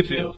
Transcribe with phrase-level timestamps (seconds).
[0.00, 0.34] View.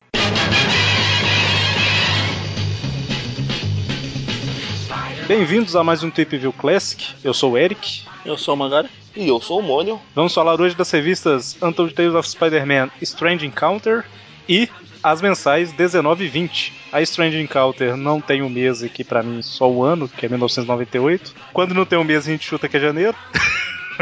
[5.26, 7.04] Bem-vindos a mais um Tip View Classic.
[7.22, 8.02] Eu sou o Eric.
[8.24, 8.88] Eu sou o Magari.
[9.16, 10.00] E eu sou o Mônio.
[10.14, 14.04] Vamos falar hoje das revistas Untold Tales of Spider-Man Strange Encounter
[14.48, 14.68] e
[15.02, 16.72] as mensais 19 e 20.
[16.92, 20.28] A Strange Encounter não tem um mês aqui pra mim, só o ano, que é
[20.28, 21.34] 1998.
[21.52, 23.16] Quando não tem um mês, a gente chuta que é janeiro.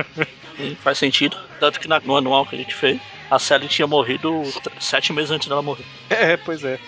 [0.83, 1.37] Faz sentido.
[1.61, 3.01] Tanto que na- no anual que a gente fez,
[3.31, 4.43] a Sally tinha morrido
[4.79, 5.85] sete meses antes dela morrer.
[6.11, 6.79] É, pois é.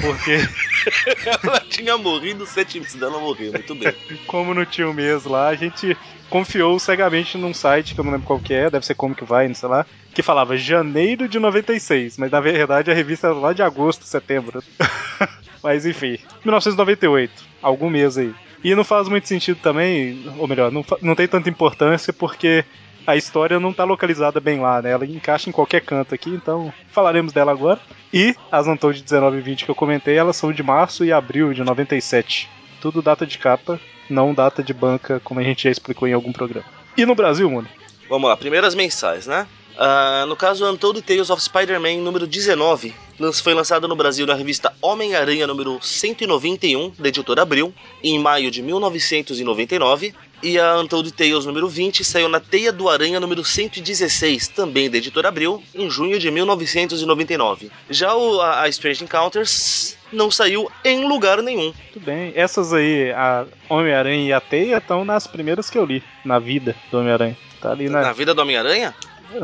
[0.00, 0.38] Porque
[1.44, 3.94] Ela tinha morrido, sete meses dela morreu, muito bem.
[4.26, 5.96] como não tinha um mês lá, a gente
[6.28, 9.24] confiou cegamente num site que eu não lembro qual que é, deve ser como que
[9.24, 9.84] vai, não sei lá,
[10.14, 14.62] que falava janeiro de 96, mas na verdade a revista era lá de agosto, setembro.
[15.62, 18.32] mas enfim, 1998, algum mês aí.
[18.62, 22.64] E não faz muito sentido também, ou melhor, não, não tem tanta importância porque
[23.10, 24.90] a história não tá localizada bem lá, né?
[24.90, 27.80] Ela encaixa em qualquer canto aqui, então falaremos dela agora.
[28.12, 31.52] E as Untold 19 e 20 que eu comentei, elas são de março e abril
[31.54, 32.48] de 97.
[32.80, 36.32] Tudo data de capa, não data de banca, como a gente já explicou em algum
[36.32, 36.66] programa.
[36.96, 37.68] E no Brasil, mano?
[38.08, 39.46] Vamos lá, primeiras mensais, né?
[39.78, 44.34] Ah, no caso, Untold Tales of Spider-Man número 19 lan- foi lançado no Brasil na
[44.34, 50.12] revista Homem-Aranha número 191, da editora Abril, em maio de 1999.
[50.42, 54.96] E a Untold Tales número 20 saiu na Teia do Aranha número 116, também da
[54.96, 57.70] editora Abril, em junho de 1999.
[57.90, 61.72] Já o, a, a Strange Encounters não saiu em lugar nenhum.
[61.92, 62.32] Tudo bem.
[62.34, 66.74] Essas aí, a Homem-Aranha e a Teia, estão nas primeiras que eu li, na vida
[66.90, 67.36] do Homem-Aranha.
[67.60, 68.12] Tá ali Na na.
[68.12, 68.94] vida do Homem-Aranha?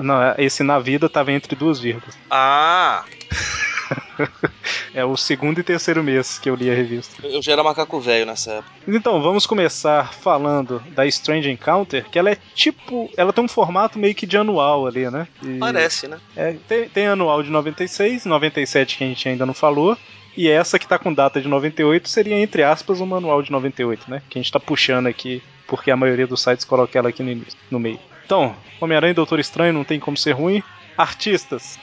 [0.03, 2.17] Não, esse na vida tava entre duas vírgulas.
[2.31, 3.05] Ah,
[4.95, 7.15] É o segundo e terceiro mês que eu li a revista.
[7.27, 8.73] eu já era macaco velho nessa época.
[8.89, 13.11] Então, vamos começar falando da Strange Encounter, que ela é tipo.
[13.17, 15.29] Ela tem um formato meio que de anual ali, né?
[15.43, 16.19] E- Parece, né?
[16.35, 19.97] É, tem, tem anual de 96, 97 que a gente ainda não falou.
[20.35, 24.11] E essa que tá com data de 98 seria, entre aspas, um manual de 98,
[24.11, 24.23] né?
[24.31, 27.31] Que a gente tá puxando aqui, porque a maioria dos sites coloca ela aqui no,
[27.31, 27.99] início, no meio.
[28.25, 30.63] Então, Homem-Aranha e Doutor Estranho não tem como ser ruim.
[30.97, 31.79] Artistas.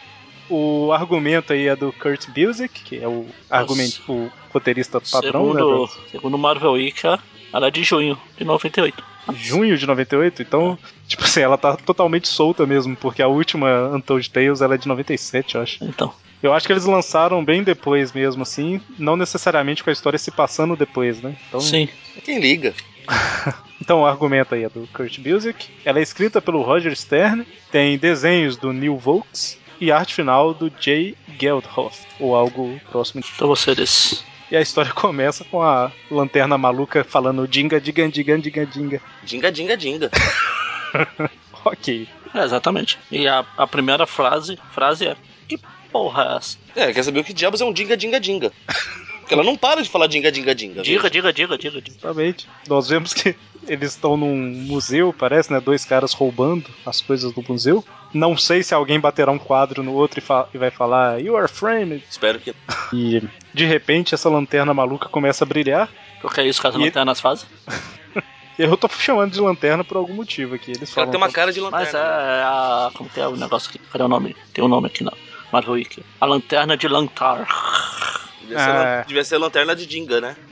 [0.50, 5.60] O argumento aí é do Kurt Busiek, que é o, argumento, o roteirista padrão, né?
[5.60, 7.00] segundo, do- segundo Marvel Week,
[7.52, 9.04] ela é de junho de 98.
[9.36, 10.78] junho de 98, então,
[11.08, 14.88] tipo assim, ela tá totalmente solta mesmo, porque a última Untold Tales ela é de
[14.88, 15.84] 97, eu acho.
[15.84, 20.20] Então, Eu acho que eles lançaram bem depois mesmo, assim, não necessariamente com a história
[20.20, 21.38] se passando depois, né?
[21.48, 21.88] Então, sim.
[22.26, 22.74] Quem liga?
[23.82, 25.68] então o argumento aí é do Kurt Busiek.
[25.86, 30.72] Ela é escrita pelo Roger Stern, tem desenhos do Neil Volks e arte final do
[30.80, 33.34] Jay Geldhoff, ou algo próximo disso.
[33.38, 34.24] Pra você desse.
[34.50, 39.02] E a história começa com a lanterna maluca falando dinga, dinga, dinga, dinga, dinga.
[39.24, 40.12] Dinga, dinga, dinga.
[41.66, 42.10] Ok.
[42.34, 43.00] É, exatamente.
[43.10, 45.16] E a, a primeira frase, frase é:
[45.48, 45.58] Que
[45.90, 46.58] porra é essa?
[46.76, 48.52] É, quer saber o que diabos é um dinga, dinga, dinga?
[49.24, 50.82] Porque ela não para de falar dinga, dinga, dinga.
[50.82, 51.98] Diga, diga, diga, diga, diga.
[51.98, 52.48] Exatamente.
[52.68, 53.36] Nós vemos que
[53.68, 55.60] eles estão num museu, parece, né?
[55.60, 57.84] Dois caras roubando as coisas do museu.
[58.14, 61.36] Não sei se alguém baterá um quadro no outro e, fa- e vai falar You
[61.38, 62.04] are framed.
[62.10, 62.54] Espero que.
[62.94, 63.24] E
[63.54, 65.90] de repente essa lanterna maluca começa a brilhar.
[66.22, 67.48] Porque é isso que as E- lanternas fazem.
[68.60, 70.70] Eu tô chamando de lanterna por algum motivo aqui.
[70.72, 71.10] Eles Ela falam.
[71.12, 71.86] tem uma cara de lanterna.
[71.86, 71.98] Mas é
[72.44, 72.92] a.
[72.94, 73.80] Como que é o negócio aqui?
[73.92, 74.36] Cadê o nome?
[74.54, 75.04] Tem um nome aqui
[75.52, 76.04] Marvel Week.
[76.22, 77.48] A lanterna de Lantar.
[78.44, 78.74] Devia, ser, Ah.
[79.00, 80.36] lan- devia ser lanterna de dinga, né?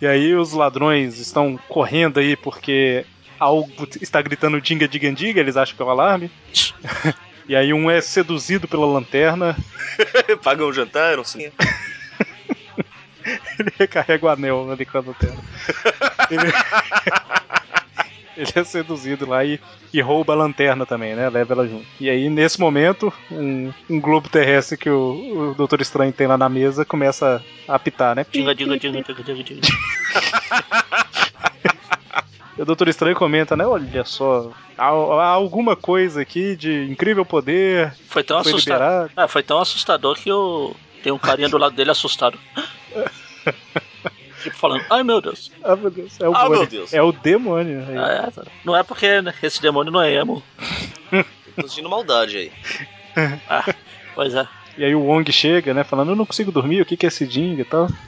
[0.00, 3.04] E aí os ladrões estão correndo aí porque
[3.36, 3.68] algo
[4.00, 5.40] está gritando dinga, dinga, dinga.
[5.40, 6.30] Eles acham que é um alarme.
[7.48, 9.56] E aí um é seduzido pela lanterna.
[10.44, 11.50] Paga um jantar, não sei.
[13.58, 15.42] Ele recarrega o anel ali com a lanterna.
[16.30, 16.52] Ele...
[18.38, 19.58] Ele é seduzido lá e,
[19.92, 21.28] e rouba a lanterna também, né?
[21.28, 21.84] Leva ela junto.
[21.98, 26.38] E aí, nesse momento, um, um globo terrestre que o, o Doutor Estranho tem lá
[26.38, 28.24] na mesa começa a apitar, né?
[28.30, 29.60] Diga, diga, diga, diga, diga, diga.
[32.58, 33.64] O Doutor Estranho comenta, né?
[33.64, 37.94] Olha só, há, há alguma coisa aqui de incrível poder.
[38.08, 38.88] Foi tão Foi assustador.
[38.88, 39.10] liberado.
[39.16, 40.74] É, foi tão assustador que eu.
[41.00, 42.36] Tem um carinha do lado dele assustado.
[44.48, 45.50] tipo falando, ai meu Deus.
[45.62, 46.92] Ah, meu Deus, é o, Ah, meu Deus.
[46.92, 47.84] É o demônio.
[47.88, 47.96] aí.
[47.96, 49.06] Ah, é, não é porque
[49.42, 50.42] esse demônio não é emo.
[51.56, 52.52] Tô sentindo maldade aí.
[53.48, 53.64] Ah,
[54.14, 54.46] pois é.
[54.76, 55.82] E aí o Wong chega, né?
[55.82, 57.88] Falando, eu não consigo dormir, o que, que é esse Ding e tal.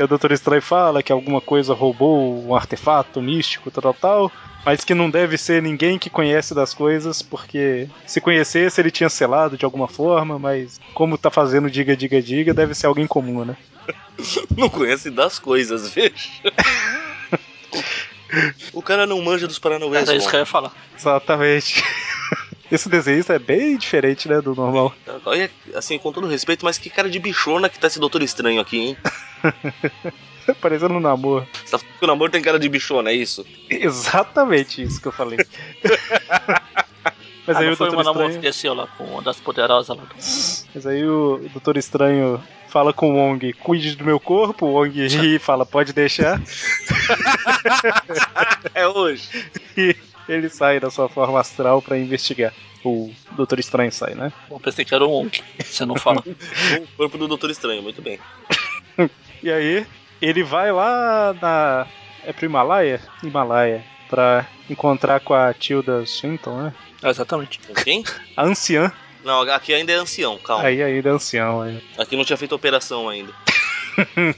[0.00, 4.32] e o Doutor Estranho fala que alguma coisa roubou um artefato místico, tal, tal, tal.
[4.64, 9.10] Mas que não deve ser ninguém que conhece das coisas, porque se conhecesse ele tinha
[9.10, 13.44] selado de alguma forma, mas como tá fazendo diga, diga, diga, deve ser alguém comum,
[13.44, 13.56] né?
[14.56, 16.14] Não conhece das coisas, veja.
[18.72, 20.08] o cara não manja dos Paranauês.
[20.08, 20.30] Era isso bom.
[20.30, 20.72] que eu ia falar.
[20.96, 21.82] Exatamente.
[22.70, 24.94] Esse desenhista é bem diferente, né, do normal.
[25.24, 28.60] Olha, assim, com todo respeito, mas que cara de bichona que tá esse Doutor Estranho
[28.60, 28.96] aqui, hein?
[30.60, 31.46] Parecendo um namoro.
[31.52, 33.44] Você tá falando que o namoro tem cara de bichona, é isso?
[33.68, 35.38] Exatamente isso que eu falei.
[37.46, 39.40] Mas ah, aí não o foi Doutor uma namoro que desceu lá com uma das
[39.40, 40.04] poderosas lá.
[40.74, 45.08] Mas aí o Doutor Estranho fala com o Wong, cuide do meu corpo, o Wong
[45.08, 46.40] ri e fala, pode deixar.
[48.74, 49.28] É hoje.
[49.76, 49.96] E
[50.32, 52.52] ele sai da sua forma astral pra investigar.
[52.84, 54.32] O Doutor Estranho sai, né?
[54.50, 55.42] Eu pensei que era um Wong.
[55.58, 56.22] Você não fala.
[56.24, 58.18] O corpo do Doutor Estranho, muito bem.
[59.42, 59.86] E aí
[60.20, 61.86] ele vai lá na.
[62.24, 63.00] É pro Himalaia?
[63.22, 63.84] Himalaia.
[64.08, 66.74] Pra encontrar com a Tilda Swinton, né?
[67.02, 67.60] É, exatamente.
[67.84, 68.04] Quem?
[68.36, 68.92] A anciã.
[69.24, 70.64] Não, aqui ainda é ancião, calma.
[70.64, 71.62] Aí ainda é ancião.
[71.62, 71.82] Aí.
[71.98, 73.32] Aqui não tinha feito operação ainda.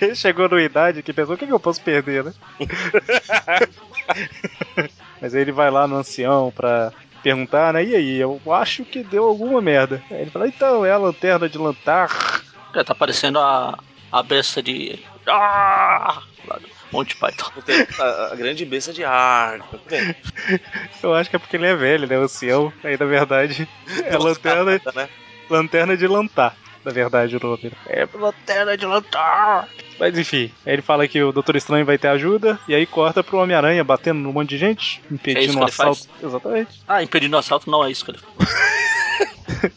[0.00, 2.34] Ele chegou numa idade que pensou, o que, que eu posso perder, né?
[5.22, 6.92] Mas aí ele vai lá no ancião pra
[7.22, 7.84] perguntar, né?
[7.84, 10.02] E aí, eu acho que deu alguma merda.
[10.10, 12.42] Aí ele fala, então, é a lanterna de lantar.
[12.74, 13.78] É, tá parecendo a,
[14.10, 14.98] a besta de.
[15.28, 16.20] Ah!
[16.48, 17.52] Lá do Monty Python.
[17.64, 19.60] Tem A, a grande besta de ar.
[19.88, 20.12] Bem.
[21.00, 22.18] Eu acho que é porque ele é velho, né?
[22.18, 22.72] O ancião.
[22.82, 23.68] Aí, na verdade,
[24.04, 25.08] é lanterna, Né?
[25.48, 26.56] lanterna de lantar.
[26.84, 27.72] Na verdade, o nome.
[27.86, 29.68] É lanterna de lantar.
[30.00, 33.22] Mas enfim, aí ele fala que o Doutor Estranho vai ter ajuda, e aí corta
[33.22, 36.08] pro Homem-Aranha batendo num monte de gente, É impedindo isso um assalto.
[36.22, 36.82] Exatamente.
[36.88, 38.18] Ah, impedindo o assalto não é isso que ele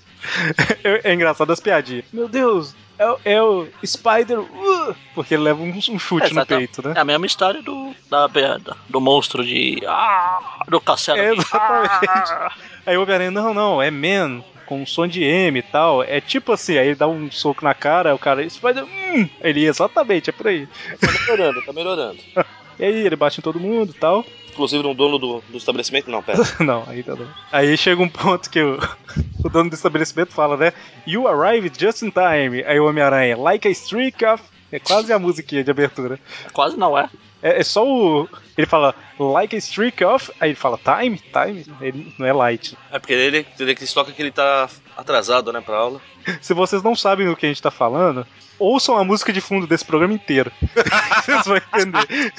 [0.84, 2.06] É, é engraçado as piadinhas.
[2.12, 4.40] Meu Deus, é, o- é o Spider.
[4.40, 6.94] uh, porque ele leva um, um chute É, no peito, né?
[6.96, 9.82] É a mesma história do, da, da- do monstro de.
[9.88, 11.20] Ah, do castelo.
[11.20, 12.32] É, exatamente.
[12.34, 12.52] Ah.
[12.86, 16.04] Aí o Homem-Aranha, não, não, é Man, com um som de M e tal.
[16.04, 18.84] É tipo assim, aí ele dá um soco na cara, o cara, Spider.
[18.84, 19.30] Hum!
[19.42, 20.68] Ele, exatamente, é por aí.
[21.00, 22.20] Tá melhorando, tá melhorando.
[22.78, 24.26] E aí ele bate em todo mundo e tal.
[24.52, 26.40] Inclusive no dono do, do estabelecimento, não, pera.
[26.60, 27.28] Não, ainda não.
[27.52, 28.80] Aí chega um ponto que o,
[29.44, 30.74] o dono do estabelecimento fala, né?
[31.06, 32.64] You arrived just in time.
[32.66, 34.44] Aí o Homem-Aranha, like a streak of.
[34.76, 36.20] É quase a musiquinha de abertura.
[36.52, 37.10] Quase não é.
[37.42, 38.28] É, é só o.
[38.58, 40.30] Ele fala, like a streak of.
[40.38, 41.18] Aí ele fala, time?
[41.18, 41.66] Time?
[41.80, 42.78] Ele não é light.
[42.92, 44.68] É porque ele, ele que se toca que ele tá
[44.98, 46.02] atrasado, né, pra aula.
[46.42, 48.28] Se vocês não sabem do que a gente tá falando,
[48.60, 50.52] ouçam a música de fundo desse programa inteiro.
[51.24, 52.34] vocês vão entender.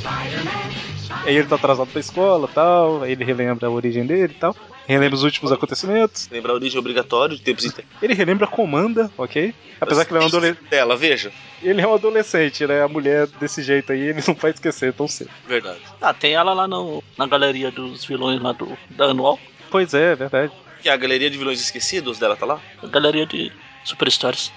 [0.00, 0.84] Spider-Man,
[1.24, 3.02] Aí ele tá atrasado pra escola tal.
[3.02, 4.54] Aí ele relembra a origem dele e tal.
[4.86, 6.28] Relembra os últimos acontecimentos.
[6.30, 7.90] Lembrar a origem obrigatória de tempos em tempos.
[8.02, 9.54] Ele relembra a comanda, ok?
[9.80, 10.68] Apesar que ele é um adolescente.
[10.68, 11.32] Dela, veja.
[11.62, 12.82] Ele é um adolescente, né?
[12.82, 15.30] A mulher desse jeito aí, ele não vai esquecer tão cedo.
[15.46, 15.80] Verdade.
[16.00, 19.38] Ah, tem ela lá no, na galeria dos vilões lá do, da Anual.
[19.70, 20.52] Pois é, é verdade.
[20.82, 22.60] Que a galeria de vilões esquecidos dela tá lá?
[22.82, 23.50] A galeria de
[23.84, 24.52] Super Stories.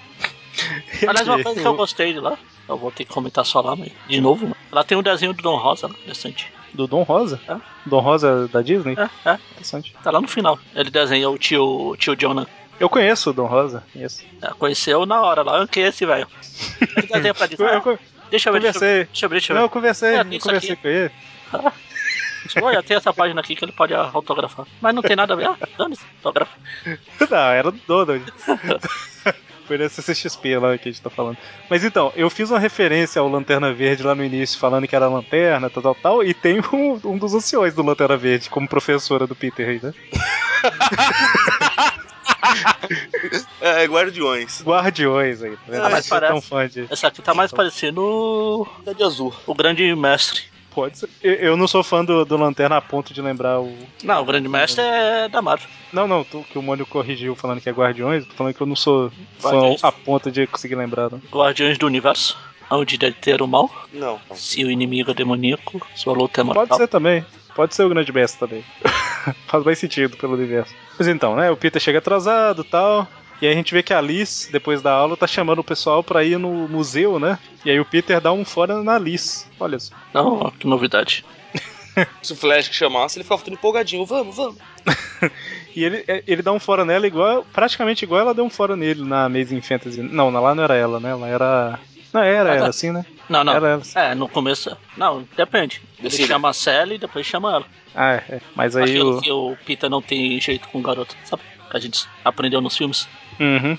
[1.08, 2.38] Aliás, uma coisa que eu gostei de lá.
[2.68, 4.54] Eu vou ter que comentar só lá, mas de novo.
[4.70, 6.52] Ela tem um desenho do Don Rosa lá, decente.
[6.74, 7.40] Do Dom Rosa?
[7.48, 7.56] É.
[7.86, 8.94] Dom Rosa da Disney?
[9.24, 9.38] É, é.
[9.52, 9.94] Interessante.
[10.04, 10.58] Tá lá no final.
[10.74, 12.46] Ele desenha o tio, tio Jonah.
[12.78, 13.82] Eu conheço o Dom Rosa.
[13.92, 14.22] Conheço.
[14.42, 15.66] É, conheceu na hora lá.
[15.66, 16.28] Que é esse, velho?
[16.96, 17.64] Ele desenha pra dizer.
[17.64, 17.98] Eu, eu
[18.30, 18.88] deixa eu ver, deixa eu conversei.
[18.98, 19.06] ver.
[19.06, 19.64] Deixa eu ver, deixa eu não, ver.
[19.66, 20.82] eu conversei, É, eu conversei aqui.
[20.82, 21.10] com ele.
[22.62, 24.66] Olha, tem essa página aqui que ele pode autografar.
[24.80, 25.48] Mas não tem nada a ver.
[25.48, 26.52] Ah, dane-se, autografa.
[27.30, 28.24] Não, era do Donald.
[29.68, 31.36] Foi nessa CXP lá que a gente tá falando.
[31.68, 35.06] Mas então, eu fiz uma referência ao Lanterna Verde lá no início, falando que era
[35.08, 39.26] lanterna, tal, tal, tal, e tem um, um dos anciões do Lanterna Verde como professora
[39.26, 39.92] do Peter aí, né?
[43.60, 44.62] É, é Guardiões.
[44.62, 45.86] Guardiões aí, tá?
[45.86, 46.48] Ah, mas sou tão parece.
[46.48, 46.86] fã de.
[46.90, 49.34] Essa aqui tá mais parecendo o, Tá de azul.
[49.46, 50.44] o grande mestre.
[50.74, 51.08] Pode ser.
[51.22, 53.74] Eu, não sou fã do, do Lanterna a ponto de lembrar o.
[54.04, 55.68] Não, o grande mestre é da Marvel.
[55.92, 58.66] Não, não, tu- que o Mônio corrigiu falando que é Guardiões, tô falando que eu
[58.66, 61.10] não sou fã a ponto de conseguir lembrar.
[61.10, 61.20] Não.
[61.32, 62.36] Guardiões do Universo.
[62.70, 63.70] Onde deve ter o mal.
[63.92, 64.20] Não.
[64.34, 66.66] Se o inimigo é demoníaco, sua luta é mortal.
[66.66, 67.24] Pode ser também.
[67.54, 68.62] Pode ser o grande mestre também.
[69.48, 70.72] Faz mais sentido pelo universo.
[70.98, 71.50] Mas então, né?
[71.50, 73.08] O Peter chega atrasado e tal.
[73.40, 76.02] E aí a gente vê que a Liz, depois da aula, tá chamando o pessoal
[76.02, 77.38] pra ir no museu, né?
[77.64, 79.48] E aí o Peter dá um fora na Liz.
[79.60, 79.94] Olha só.
[80.12, 81.24] Não, que novidade.
[82.22, 84.04] Se o Flash chamasse, ele ficava tudo empolgadinho.
[84.04, 84.56] Vamos, vamos.
[85.76, 87.46] E ele, ele dá um fora nela igual.
[87.52, 90.02] Praticamente igual ela deu um fora nele na Amazing Fantasy.
[90.02, 91.10] Não, lá não era ela, né?
[91.10, 91.78] Ela era.
[92.12, 92.58] Não, era Ah, tá.
[92.58, 93.06] ela, assim, né?
[93.28, 93.52] Não, não.
[93.54, 93.82] Era ela.
[93.94, 94.76] É, no começo.
[94.96, 95.80] Não, depende.
[96.00, 96.26] Ele Decide.
[96.26, 97.64] chama a Sally e depois chama ela.
[97.94, 98.24] Ah, é.
[98.28, 98.40] é.
[98.56, 99.20] Mas aí Aquilo o.
[99.22, 101.42] que o Peter não tem jeito com o garoto, sabe?
[101.70, 103.06] Que a gente aprendeu nos filmes.
[103.40, 103.78] Uhum.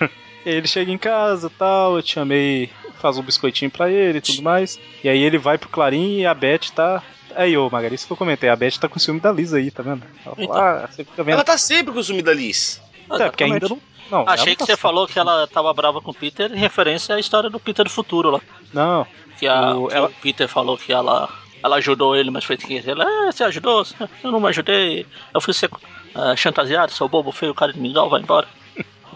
[0.44, 4.42] ele chega em casa tal, eu te chamei, faz um biscoitinho pra ele e tudo
[4.42, 4.78] mais.
[5.02, 7.02] E aí ele vai pro Clarim e a Beth tá.
[7.34, 9.70] Aí, ô Magari, isso que eu comentei, a Beth tá com ciúme da Liz aí,
[9.70, 10.02] tá vendo?
[10.24, 10.56] Ela fala, Então.
[10.56, 11.34] ah, você fica vendo.
[11.34, 12.80] Ela tá sempre com o ciúme da Liz.
[13.10, 13.78] É, porque ainda não.
[14.10, 14.80] não Achei que tá você certa.
[14.82, 17.90] falou que ela tava brava com o Peter em referência à história do Peter do
[17.90, 18.40] futuro lá.
[18.72, 19.06] Não.
[19.38, 21.28] Que, a, O- que ela- o Peter falou que ela,
[21.62, 22.88] ela ajudou ele, mas foi querer.
[22.88, 23.84] Ela, ah, você ajudou?
[24.24, 25.06] Eu não me ajudei.
[25.34, 25.68] Eu fui ser
[26.14, 28.48] ah, chantageado, sou bobo, feio, cara de mingau, vai embora.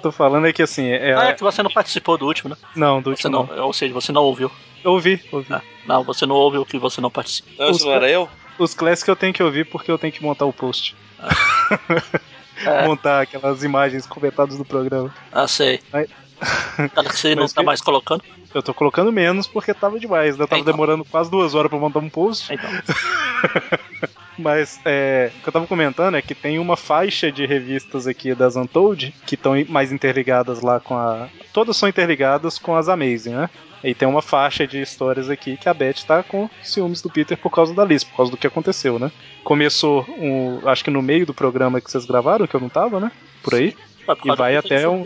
[0.03, 0.89] Tô falando é que assim.
[0.89, 2.57] É, Ah, é que você não participou do último, né?
[2.75, 3.65] Não, do Você último não, não.
[3.67, 4.51] ou seja, você não ouviu.
[4.83, 5.47] Eu ouvi, ouvi.
[5.53, 7.51] Ah, não, você não ouve o que você não participa.
[7.59, 8.29] Não, isso não era eu?
[8.59, 10.95] Os clássicos eu tenho que ouvir porque eu tenho que montar o post.
[12.63, 12.87] É.
[12.87, 15.11] Montar aquelas imagens comentadas do programa.
[15.33, 15.81] Ah, sei.
[15.91, 16.09] Mas-
[17.11, 18.23] Você não tá mais colocando.
[18.55, 20.45] Eu tô colocando menos porque tava demais, né?
[20.45, 20.73] Eu tava Então.
[20.73, 22.53] demorando quase duas horas pra montar um post.
[22.53, 22.69] Então,
[24.39, 28.35] Mas é, o que eu tava comentando é que tem uma faixa de revistas aqui
[28.35, 31.29] das Untold que estão mais interligadas lá com a.
[31.53, 33.51] Todas são interligadas com as Amazing, né?
[33.85, 37.37] E tem uma faixa de histórias aqui que a Beth tá com ciúmes do Peter
[37.37, 39.11] por causa da Liz, por causa do que aconteceu, né?
[39.43, 43.01] Começou, um, acho que no meio do programa que vocês gravaram, que eu não tava,
[43.01, 43.11] né?
[43.43, 43.75] Por aí.
[44.17, 45.05] Por E causa vai até um-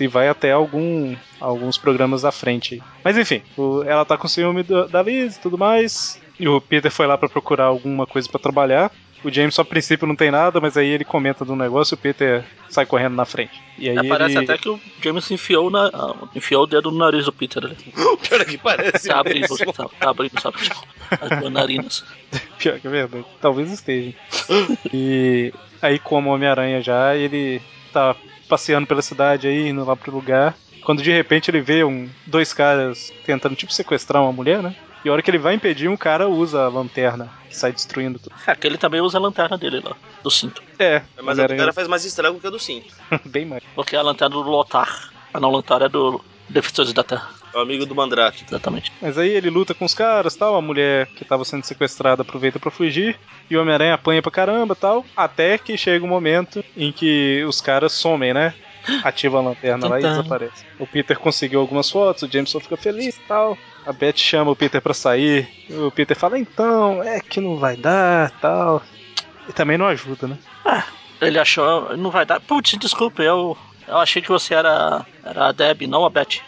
[0.00, 2.74] aí vai até algum, alguns programas à frente.
[2.74, 2.82] aí.
[3.02, 6.20] Mas enfim, o- ela tá com ciúme do- da Liz e tudo mais.
[6.38, 8.90] E o Peter foi lá pra procurar alguma coisa pra trabalhar.
[9.22, 11.98] O James, a princípio, não tem nada, mas aí ele comenta do negócio e o
[11.98, 13.58] Peter sai correndo na frente.
[13.78, 14.44] E aí É, parece ele...
[14.44, 15.90] até que o James enfiou, na,
[16.36, 17.74] enfiou o dedo no nariz do Peter ali.
[18.28, 19.08] Pior é que parece.
[19.08, 19.72] Tá abrindo, mesmo.
[19.72, 20.58] tá, tá abrindo, sabe?
[21.10, 22.04] As narinas.
[22.58, 23.24] Pior que é verdade.
[23.40, 24.12] Talvez esteja.
[24.92, 27.62] e aí, como Homem-Aranha já, ele
[27.94, 28.16] tá
[28.48, 30.54] passeando pela cidade aí, indo lá pro lugar.
[30.84, 34.76] Quando de repente ele vê um, dois caras tentando, tipo, sequestrar uma mulher, né?
[35.04, 38.18] E a hora que ele vai impedir, um cara usa a lanterna que sai destruindo
[38.18, 38.34] tudo.
[38.46, 40.62] É, que ele também usa a lanterna dele lá, do cinto.
[40.78, 42.94] É, Mas a cara faz mais estrago que a do cinto.
[43.24, 43.62] bem mais.
[43.74, 45.10] Porque a lanterna do Lotar.
[45.32, 47.28] A não lanterna é do Defensores da Terra.
[47.54, 48.44] É o amigo do Mandrake.
[48.46, 48.92] Exatamente.
[49.00, 52.58] Mas aí ele luta com os caras tal, a mulher que tava sendo sequestrada aproveita
[52.58, 53.18] pra fugir,
[53.48, 57.60] e o Homem-Aranha apanha pra caramba tal, até que chega um momento em que os
[57.60, 58.52] caras somem, né?
[59.02, 60.64] Ativa a lanterna lá e desaparece.
[60.78, 63.56] O Peter conseguiu algumas fotos, o Jameson fica feliz e tal.
[63.86, 65.48] A Beth chama o Peter pra sair.
[65.70, 68.82] O Peter fala, então, é que não vai dar tal.
[69.48, 70.38] E também não ajuda, né?
[71.20, 71.96] Ele achou.
[71.96, 72.40] Não vai dar.
[72.40, 73.56] Putz, desculpa, eu.
[73.86, 75.04] Eu achei que você era.
[75.22, 76.40] Era a Deb, não a Beth.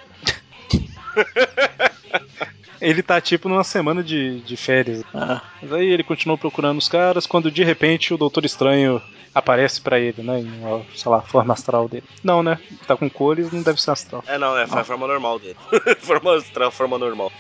[2.81, 5.03] Ele tá tipo numa semana de, de férias.
[5.15, 9.01] Ah, Mas aí ele continuou procurando os caras, quando de repente o Doutor Estranho
[9.35, 10.41] aparece pra ele, né?
[10.41, 12.05] Em uma, sei lá, forma astral dele.
[12.23, 12.59] Não, né?
[12.87, 14.25] Tá com cores, não deve ser astral.
[14.27, 15.57] É, não, é, foi a forma normal dele.
[16.01, 17.33] forma astral, forma normal.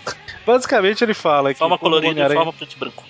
[0.47, 3.05] Basicamente ele fala que forma colorida e forma preto e branco.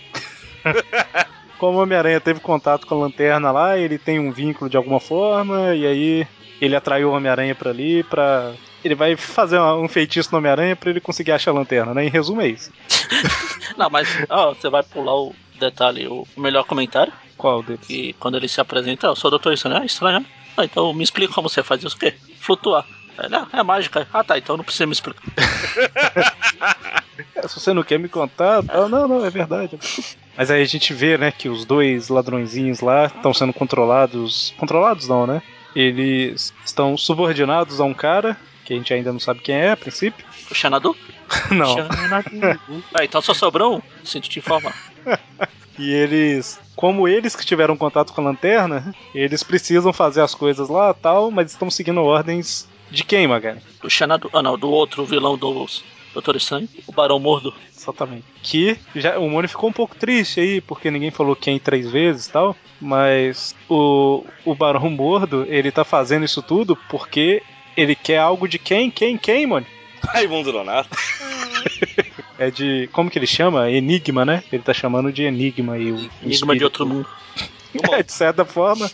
[1.58, 5.00] como o Homem-Aranha teve contato com a lanterna lá, ele tem um vínculo de alguma
[5.00, 6.26] forma, e aí
[6.60, 8.52] ele atraiu o Homem-Aranha pra ali pra.
[8.84, 12.04] Ele vai fazer um feitiço no Homem-Aranha pra ele conseguir achar a lanterna, né?
[12.04, 12.70] Em resumo é isso.
[13.76, 17.86] Não, mas ó, você vai pular o detalhe, o melhor comentário, Qual deles?
[17.86, 20.20] que quando ele se apresenta, eu sou o Doutor Estranho, ah, estranho.
[20.20, 20.26] né?
[20.56, 22.14] Ah, então me explica como você faz isso, o quê?
[22.38, 22.86] Flutuar.
[23.22, 24.06] Ele, ah, é mágica.
[24.12, 25.22] Ah tá, então não precisa me explicar.
[27.34, 29.78] É, se você não quer me contar, tal, não, não, é verdade.
[30.36, 34.54] Mas aí a gente vê, né, que os dois ladrõezinhos lá estão sendo controlados.
[34.58, 35.42] Controlados não, né?
[35.74, 39.76] Eles estão subordinados a um cara, que a gente ainda não sabe quem é a
[39.76, 40.26] princípio.
[40.50, 40.96] O Xanadu?
[41.50, 41.74] Não.
[41.74, 42.64] Xanadu.
[42.92, 43.82] ah, então só sobrou um?
[44.04, 44.74] Sinto te informar.
[45.78, 50.70] E eles, como eles que tiveram contato com a lanterna, eles precisam fazer as coisas
[50.70, 53.60] lá tal, mas estão seguindo ordens de quem, Magari?
[53.82, 54.30] Do Xanadu.
[54.32, 55.66] Ah não, do outro vilão do
[56.14, 57.52] Doutor Estranho, o Barão Mordo.
[57.76, 58.24] Exatamente.
[58.42, 62.26] Que já, o Mônio ficou um pouco triste aí, porque ninguém falou quem três vezes
[62.26, 62.56] e tal.
[62.80, 67.42] Mas o, o Barão Mordo, ele tá fazendo isso tudo porque
[67.76, 68.90] ele quer algo de quem?
[68.90, 69.16] Quem?
[69.18, 69.66] Quem, mano?
[70.02, 70.88] Raimundo Donato.
[72.38, 72.88] É de.
[72.92, 73.70] Como que ele chama?
[73.70, 74.42] Enigma, né?
[74.52, 75.90] Ele tá chamando de Enigma aí.
[75.90, 77.08] O, Enigma de outro mundo.
[77.92, 78.90] É, de certa forma.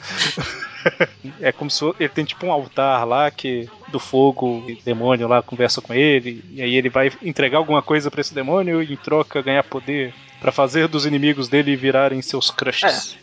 [1.41, 5.41] é como se ele tem tipo um altar lá que do fogo, o demônio lá
[5.41, 8.97] conversa com ele, e aí ele vai entregar alguma coisa pra esse demônio e em
[8.97, 13.17] troca ganhar poder pra fazer dos inimigos dele virarem seus crushes.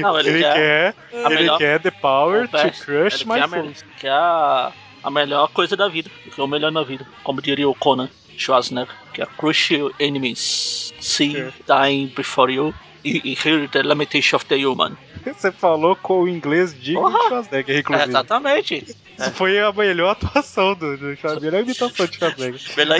[0.00, 3.40] Não, ele, Ele quer, quer, a ele melhor- quer the power o to crush my
[3.48, 3.68] food.
[3.68, 4.72] me- quer a,
[5.02, 7.06] a melhor coisa da vida, que é o melhor na vida.
[7.24, 8.08] Como diria o Conan
[8.38, 11.52] Schwarzenegger, que é crush your enemies, see É.
[11.66, 12.74] dying before you,
[13.04, 14.96] e, hear the lamentation of the human.
[15.24, 17.18] Você falou com o inglês digno Porra!
[17.18, 18.08] de Schwarzenegger, É, inclusive.
[18.10, 18.74] exatamente.
[19.18, 22.60] Isso foi a melhor atuação do, do Schwarzenegger, a melhor imitação de Schwarzenegger.
[22.76, 22.98] Melhor,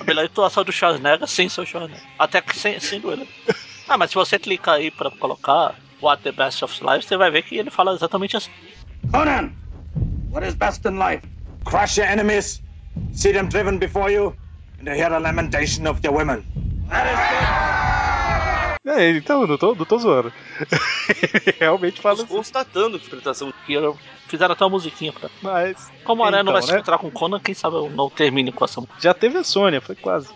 [0.00, 2.06] a melhor atuação do Schwarzenegger sem ser o Schwarzenegger.
[2.18, 3.26] Até que sem, sendo ele.
[3.88, 7.30] Ah, mas se você clicar aí pra colocar What the Best of Life, você vai
[7.30, 8.50] ver que ele fala exatamente assim.
[9.10, 9.52] Conan,
[10.30, 11.26] what is best in life?
[11.64, 12.62] Crush your enemies,
[13.12, 14.34] see them driven before you,
[14.80, 16.44] and to hear the lamentation of your women.
[18.86, 20.32] É, então, não tô, não tô zoando.
[21.44, 22.26] Ele realmente fala assim.
[22.26, 25.28] constatando que a interpretação E eu- fizeram até uma musiquinha pra.
[25.42, 26.78] Mas Como a Aranha não vai Então, se né?
[26.78, 28.82] encontrar com o Conan, quem sabe eu não termine com essa.
[28.98, 30.28] já teve a Sônia, foi quase.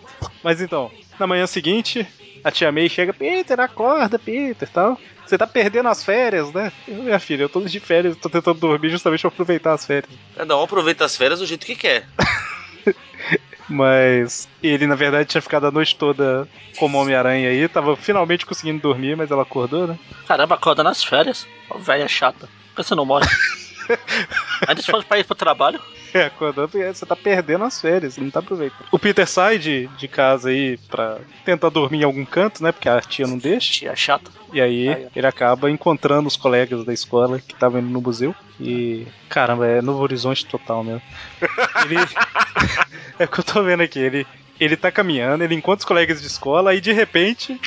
[0.43, 2.07] Mas então, na manhã seguinte,
[2.43, 4.99] a tia May chega, Peter, acorda, Peter, tal.
[5.25, 6.71] Você tá perdendo as férias, né?
[6.87, 10.11] Eu, minha filha, eu tô de férias, tô tentando dormir justamente pra aproveitar as férias.
[10.35, 12.07] Cada um aproveita as férias do jeito que quer.
[13.69, 18.81] Mas ele, na verdade, tinha ficado a noite toda como Homem-Aranha aí, tava finalmente conseguindo
[18.81, 19.97] dormir, mas ela acordou, né?
[20.27, 21.47] Caramba, acorda nas férias.
[21.69, 22.47] Ó, velha chata.
[22.47, 23.25] Por que você não morre?
[24.81, 25.79] Se fosse pra ir pro trabalho.
[26.13, 28.85] É, acordando, você tá perdendo as férias, não tá aproveitando.
[28.91, 32.71] O Peter sai de, de casa aí pra tentar dormir em algum canto, né?
[32.71, 33.73] Porque a tia não deixa.
[33.73, 34.29] Tia chata.
[34.51, 38.35] E aí ele acaba encontrando os colegas da escola que estavam indo no museu.
[38.59, 39.07] E.
[39.27, 41.01] Caramba, é Novo Horizonte total mesmo.
[41.85, 41.95] Ele.
[43.17, 43.97] é o que eu tô vendo aqui.
[43.97, 44.27] Ele,
[44.59, 47.59] ele tá caminhando, ele encontra os colegas de escola e de repente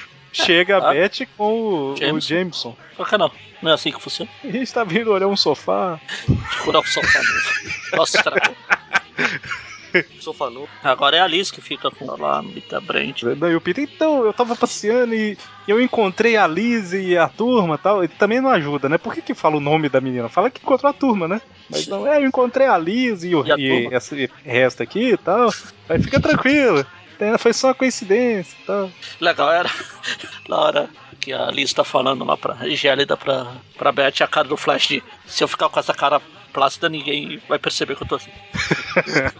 [0.45, 0.93] chega a Ah.
[0.95, 2.21] Beth com o o Jameson.
[2.29, 2.77] Jameson.
[2.97, 3.31] Por que não?
[3.63, 4.31] Não é assim que funciona?
[4.45, 5.99] E a gente tá vindo olhar um sofá.
[6.65, 7.97] Furar o sofá mesmo.
[7.97, 8.55] Nossa, estragou.
[10.21, 10.69] Sofá novo.
[10.85, 13.23] Agora é a Liz que fica com lá no Bita Brand.
[13.39, 17.77] Daí o Peter, então, eu tava passeando e eu encontrei a Liz e a turma
[17.77, 18.05] e tal.
[18.05, 18.99] Ele também não ajuda, né?
[18.99, 20.29] Por que, que fala o nome da menina?
[20.29, 21.41] Fala que encontrou a turma, né?
[21.71, 25.17] Mas não, é, eu encontrei a Liz e, o, E e esse resto aqui e
[25.17, 25.49] tal.
[25.89, 26.85] Aí fica tranquilo.
[27.19, 28.91] Tem- Foi só uma coincidência e tal.
[29.21, 29.71] Legal era
[30.49, 30.89] na hora
[31.21, 34.87] que a Liz tá falando lá pra Gélida, pra, pra Beth, a cara do Flash
[34.89, 36.21] de se eu ficar com essa cara
[36.53, 38.31] plácida, ninguém vai perceber que eu tô assim.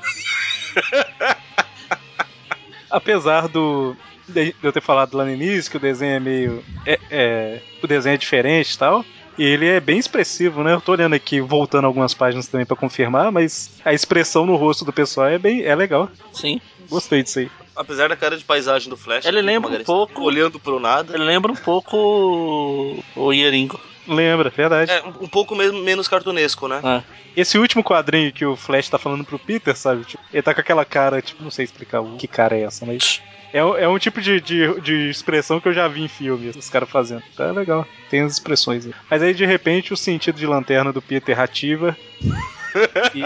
[2.91, 3.97] Apesar do.
[4.29, 6.65] De eu ter falado lá no início que o desenho é meio.
[6.85, 9.05] É, é- o desenho é diferente e tal.
[9.39, 10.73] E ele é bem expressivo, né?
[10.73, 14.85] Eu tô olhando aqui, voltando algumas páginas também pra confirmar, mas a expressão no rosto
[14.85, 15.63] do pessoal é bem.
[15.63, 16.11] é legal.
[16.33, 16.61] Sim.
[16.89, 17.51] Gostei disso aí.
[17.75, 19.25] Apesar da cara de paisagem do Flash.
[19.27, 21.15] Ele lembra um pouco- Olhando pro nada.
[21.15, 23.79] Ele lembra um pouco o- o Ieringo.
[24.09, 24.91] Lembra, verdade.
[24.91, 26.81] É, um um pouco mesmo, menos cartunesco, né?
[26.83, 27.03] É.
[27.41, 30.05] Esse último quadrinho que o Flash tá falando pro Peter, sabe?
[30.05, 32.87] Tipo, ele tá com aquela cara, tipo, não sei explicar o que cara é essa,
[32.87, 33.21] mas.
[33.53, 36.55] É, um- é um tipo de, de, de expressão que eu já vi em filmes,
[36.57, 37.23] os caras fazendo.
[37.37, 38.95] Tá legal, tem as expressões aí.
[39.11, 41.97] Mas aí, de repente, o sentido de lanterna do Peter ativa.
[43.15, 43.23] e,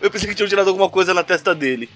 [0.00, 1.88] Eu pensei que tinham tirado alguma coisa na testa dele.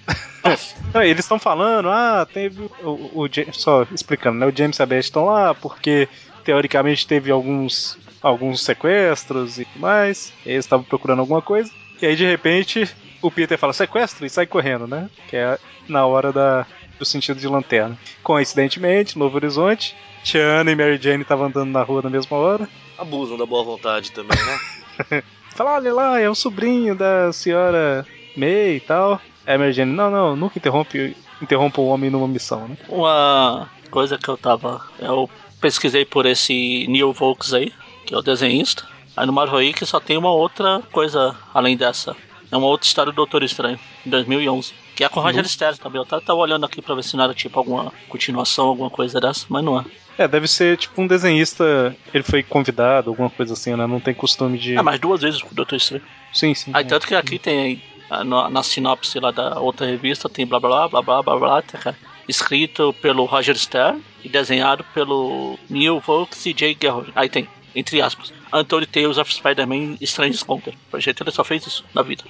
[0.93, 2.69] Não, eles estão falando, ah, teve.
[2.81, 4.45] O, o James, só explicando, né?
[4.45, 6.07] O James e a Beth estão lá porque
[6.43, 10.33] teoricamente teve alguns, alguns sequestros e tudo mais.
[10.45, 11.71] E eles estavam procurando alguma coisa.
[12.01, 12.87] E aí de repente
[13.21, 15.09] o Peter fala sequestro e sai correndo, né?
[15.27, 16.65] Que é na hora da,
[16.97, 17.97] do sentido de lanterna.
[18.23, 22.69] Coincidentemente, Novo Horizonte, Tiana e Mary Jane estavam andando na rua na mesma hora.
[22.97, 25.23] Abusam da boa vontade também, né?
[25.57, 29.19] Fala, olha lá, é o sobrinho da senhora May e tal.
[29.43, 32.77] A Mary Jane, não, não, nunca interrompe, interrompa o homem numa missão, né?
[32.87, 34.85] Uma coisa que eu tava.
[34.99, 35.27] Eu
[35.59, 37.73] pesquisei por esse Neil Volks aí,
[38.05, 38.85] que é o desenhista.
[39.15, 42.15] Aí no Marvel que só tem uma outra coisa além dessa.
[42.51, 44.73] É uma outra história do Doutor Estranho, em 2011.
[44.95, 46.01] Que é com o Roger Stern também.
[46.01, 49.19] Eu tava, tava olhando aqui pra ver se não era tipo alguma continuação, alguma coisa
[49.19, 49.85] dessa, mas não é.
[50.17, 51.95] É, deve ser tipo um desenhista.
[52.13, 53.85] Ele foi convidado, alguma coisa assim, né?
[53.85, 54.75] Não tem costume de.
[54.75, 56.03] É, mas duas vezes com o Doutor Estranho.
[56.33, 56.71] Sim, sim.
[56.73, 56.87] Aí é.
[56.87, 60.59] tanto que aqui tem aí, ah, na, na sinopse lá da outra revista, tem blá
[60.59, 61.93] blá blá blá blá blá, tá,
[62.27, 67.11] escrito pelo Roger Stern e desenhado pelo Neil Volks e Jay Garrett.
[67.15, 70.73] Aí tem, entre aspas, Anthony Tales of Spider-Man Strange Encounter.
[70.89, 72.23] Por jeito ele só fez isso na vida.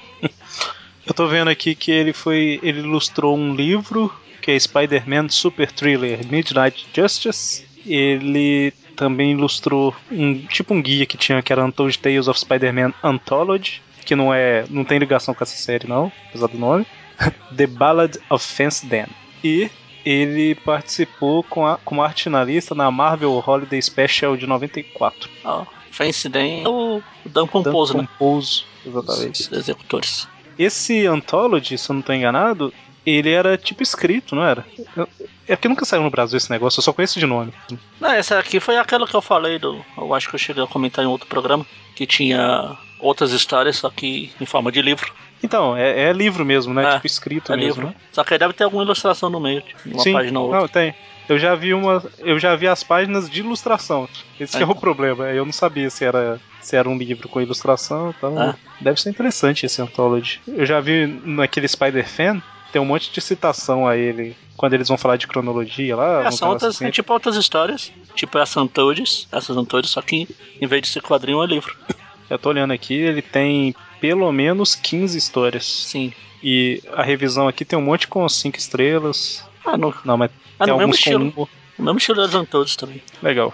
[1.05, 2.59] Eu tô vendo aqui que ele foi.
[2.61, 7.65] Ele ilustrou um livro que é Spider-Man Super Thriller Midnight Justice.
[7.85, 12.93] Ele também ilustrou um tipo um guia que tinha que era Untold Tales of Spider-Man
[13.03, 16.85] Anthology, que não é, não tem ligação com essa série não, apesar do nome.
[17.55, 19.07] The Ballad of Fence Dan.
[19.43, 19.69] E
[20.05, 25.29] ele participou com a, como arte finalista na Marvel Holiday Special de 94.
[25.43, 28.07] Ó, Fancy Dan é o Dan Compose, Dan né?
[28.07, 29.41] Compose, exatamente.
[29.41, 30.27] Os executores.
[30.57, 32.73] Esse Anthology, se eu não tô enganado,
[33.05, 34.65] ele era tipo escrito, não era?
[35.47, 37.53] É porque nunca saiu no Brasil esse negócio, eu só conheço de nome.
[37.99, 39.83] Não, essa aqui foi aquela que eu falei do.
[39.97, 41.65] Eu acho que eu cheguei a comentar em outro programa.
[41.95, 45.11] Que tinha outras histórias, só que em forma de livro.
[45.43, 46.83] Então, é, é livro mesmo, né?
[46.89, 47.87] É, tipo escrito É mesmo, livro.
[47.87, 47.95] né?
[48.11, 50.59] Só que aí deve ter alguma ilustração no meio, tipo, uma Sim, página ou outra.
[50.61, 50.93] não, tem.
[51.29, 52.01] Eu já vi uma.
[52.19, 54.07] Eu já vi as páginas de ilustração.
[54.39, 55.25] Esse Ah, que é o problema.
[55.29, 58.55] Eu não sabia se era, se era um livro com ilustração, então Ah.
[58.79, 60.39] deve ser interessante esse Anthology.
[60.47, 64.97] Eu já vi naquele Spider-Fan, tem um monte de citação a ele quando eles vão
[64.97, 66.25] falar de cronologia lá.
[66.25, 66.85] É, são outras, assim.
[66.85, 70.27] é tipo outras histórias, tipo essa Antodes, essas Antodes, só que
[70.61, 71.75] em vez de ser quadrinho é livro.
[72.29, 75.65] Eu tô olhando aqui, ele tem pelo menos 15 histórias.
[75.65, 76.13] Sim.
[76.43, 79.43] E a revisão aqui tem um monte com 5 estrelas.
[79.65, 81.23] Ah, no, Não, mas Ah, tem no mesmo alguns com estilo.
[81.29, 81.49] humor.
[81.77, 83.01] no mesmo estilo das Untold também.
[83.21, 83.53] Legal.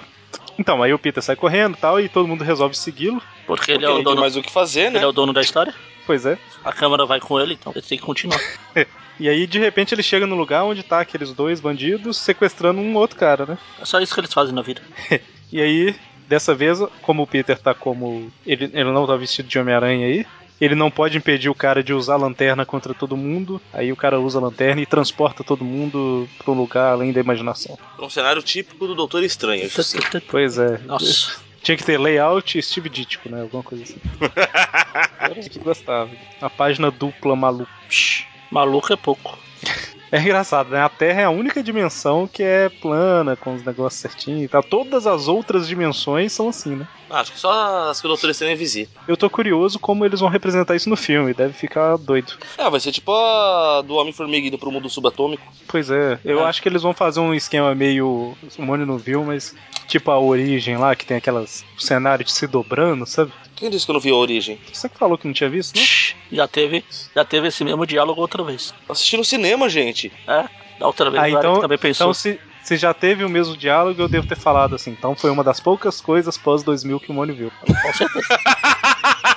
[0.57, 3.21] Então, aí o Peter sai correndo e tal, e todo mundo resolve segui-lo.
[3.47, 4.97] Porque ele Porque é o não tem dono, mais o que fazer, né?
[4.99, 5.73] ele é o dono da história.
[6.05, 6.37] Pois é.
[6.63, 8.39] A câmera vai com ele, então ele tem que continuar.
[9.19, 12.95] E aí, de repente, ele chega no lugar onde tá aqueles dois bandidos sequestrando um
[12.95, 13.57] outro cara, né?
[13.79, 14.81] É só isso que eles fazem na vida.
[15.51, 15.95] E aí,
[16.33, 18.31] dessa vez, como o Peter tá como.
[18.45, 20.25] Ele, ele não tá vestido de Homem-Aranha aí.
[20.59, 23.61] Ele não pode impedir o cara de usar a lanterna contra todo mundo.
[23.71, 27.19] Aí o cara usa a lanterna e transporta todo mundo pra um lugar além da
[27.19, 27.77] imaginação.
[27.99, 29.69] Um cenário típico do Doutor Estranho.
[30.29, 30.79] Pois é.
[30.85, 31.37] Nossa.
[31.61, 33.41] Tinha que ter layout Steve Ditko, né?
[33.41, 33.97] Alguma coisa assim.
[35.49, 36.09] Que gostava.
[36.41, 37.71] A página dupla maluca.
[37.87, 39.37] Psh, Maluco é pouco.
[40.15, 40.79] É engraçado, né?
[40.79, 44.61] A Terra é a única dimensão que é plana, com os negócios certinhos e tal.
[44.61, 46.87] Todas as outras dimensões são assim, né?
[47.09, 48.91] Ah, acho que só as que o Doutor Estranho visita.
[49.07, 51.33] Eu tô curioso como eles vão representar isso no filme.
[51.33, 52.33] Deve ficar doido.
[52.59, 55.41] Ah, vai ser tipo a do Homem-Formiga indo pro mundo subatômico.
[55.67, 56.43] Pois é, eu É.
[56.43, 58.35] acho que eles vão fazer um esquema meio.
[58.57, 59.55] O Mônio não viu, mas.
[59.87, 61.65] Tipo a origem lá, que tem aquelas.
[61.77, 63.31] O cenário de se dobrando, sabe?
[63.63, 64.59] Quem disse que eu não vi a origem?
[64.73, 65.73] Você que falou que não tinha visto?
[65.75, 66.83] Psh, Já teve,
[67.15, 68.73] já teve esse mesmo diálogo outra vez.
[68.89, 70.11] Assisti no cinema, gente.
[70.27, 72.07] É, da outra vez Ah, então, também pensou.
[72.07, 74.91] então se, se já teve o mesmo diálogo, eu devo ter falado assim.
[74.91, 77.51] Então foi uma das poucas coisas pós-2000 que o Mônio viu.
[77.65, 78.27] Com certeza.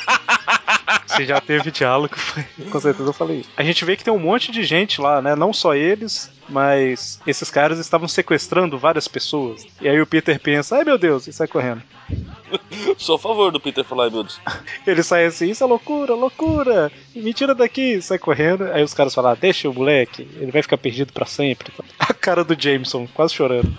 [1.07, 3.45] Se já teve diálogo, foi, com certeza eu falei.
[3.57, 5.35] A gente vê que tem um monte de gente lá, né?
[5.35, 9.65] Não só eles, mas esses caras estavam sequestrando várias pessoas.
[9.81, 11.83] E aí o Peter pensa, ai meu Deus, e sai correndo.
[12.99, 14.41] Sou a favor do Peter falar, meu Deus.
[14.87, 16.93] Ele sai assim, isso é loucura, loucura!
[17.15, 18.65] Me tira daqui, sai correndo.
[18.73, 21.73] Aí os caras falam, ah, deixa o moleque, ele vai ficar perdido pra sempre.
[21.99, 23.73] A cara do Jameson, quase chorando.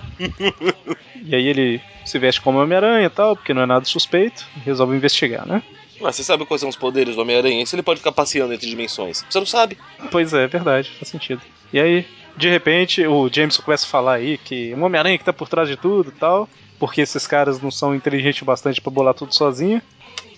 [1.24, 4.96] e aí ele se veste como Homem-Aranha e tal, porque não é nada suspeito, resolve
[4.96, 5.62] investigar, né?
[6.00, 7.66] Mas você sabe quais são os poderes do Homem-Aranha?
[7.66, 9.26] Se ele pode ficar passeando entre dimensões.
[9.30, 9.78] Você não sabe.
[10.12, 11.42] Pois é, é verdade, faz sentido.
[11.74, 12.06] E aí,
[12.38, 15.68] de repente, o Jameson começa a falar aí que um Homem-Aranha que tá por trás
[15.68, 16.48] de tudo e tal,
[16.80, 19.82] porque esses caras não são inteligentes bastante pra bolar tudo sozinho.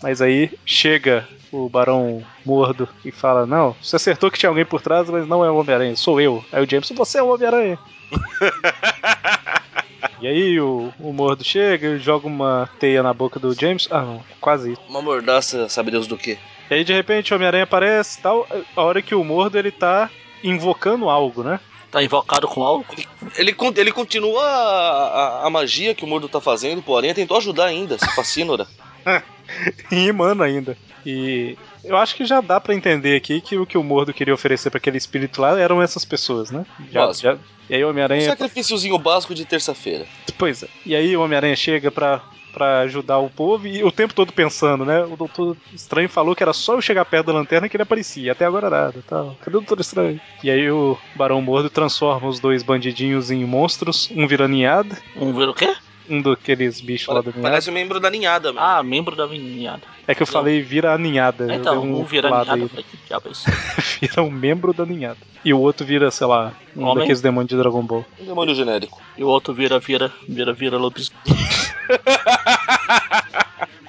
[0.01, 4.81] Mas aí chega o Barão Mordo e fala: Não, você acertou que tinha alguém por
[4.81, 6.43] trás, mas não é o Homem-Aranha, sou eu.
[6.51, 7.77] Aí o Jameson, você é o Homem-Aranha.
[10.21, 13.89] e aí o, o Mordo chega e joga uma teia na boca do Jameson.
[13.91, 14.81] Ah, não, quase isso.
[14.87, 16.37] Uma mordaça, sabe Deus do que?
[16.69, 18.47] E aí de repente o Homem-Aranha aparece e tal.
[18.75, 20.09] A hora que o Mordo ele tá
[20.43, 21.59] invocando algo, né?
[21.91, 22.85] Tá invocado com algo?
[23.35, 27.65] Ele, ele continua a, a- a magia que o Mordo tá fazendo, Aranha tentou ajudar
[27.65, 28.67] ainda, se fascínora.
[29.91, 30.77] em Imano ainda.
[31.05, 34.33] E eu acho que já dá pra entender aqui que o que o Mordo queria
[34.33, 36.65] oferecer pra aquele espírito lá eram essas pessoas, né?
[36.91, 37.37] Já, já-
[37.69, 38.25] e aí o Um Homem-Aranha.
[38.29, 40.05] sacrifíciozinho básico de terça-feira.
[40.37, 40.67] Pois é.
[40.85, 42.21] E aí o Homem-Aranha chega pra,
[42.59, 45.01] pra ajudar o povo e o tempo todo pensando, né?
[45.03, 48.33] O Doutor Estranho falou que era só eu chegar perto da lanterna que ele aparecia.
[48.33, 49.01] Até agora nada.
[49.07, 49.37] Tal.
[49.41, 50.19] Cadê o Doutor Estranho?
[50.43, 54.09] E aí o Barão Mordo transforma os dois bandidinhos em monstros.
[54.13, 55.73] Um vira ninhada, Um ver o quê?
[56.09, 57.41] Um daqueles bichos lá do ninhada.
[57.41, 58.65] Parece um membro da ninhada, mano.
[58.65, 59.81] Ah, membro da ninhada.
[60.07, 61.53] É que eu falei vira a ninhada.
[61.53, 62.69] Então, dei um vira lado ninhada.
[62.69, 63.45] falei, Que diabo é isso?
[64.01, 65.17] vira um membro da ninhada.
[65.45, 66.95] E o outro vira, sei lá, um Homem?
[66.99, 68.05] daqueles demônios de Dragon Ball.
[68.19, 69.01] Um demônio genérico.
[69.17, 71.19] E o outro vira, vira, vira, vira lobisomem.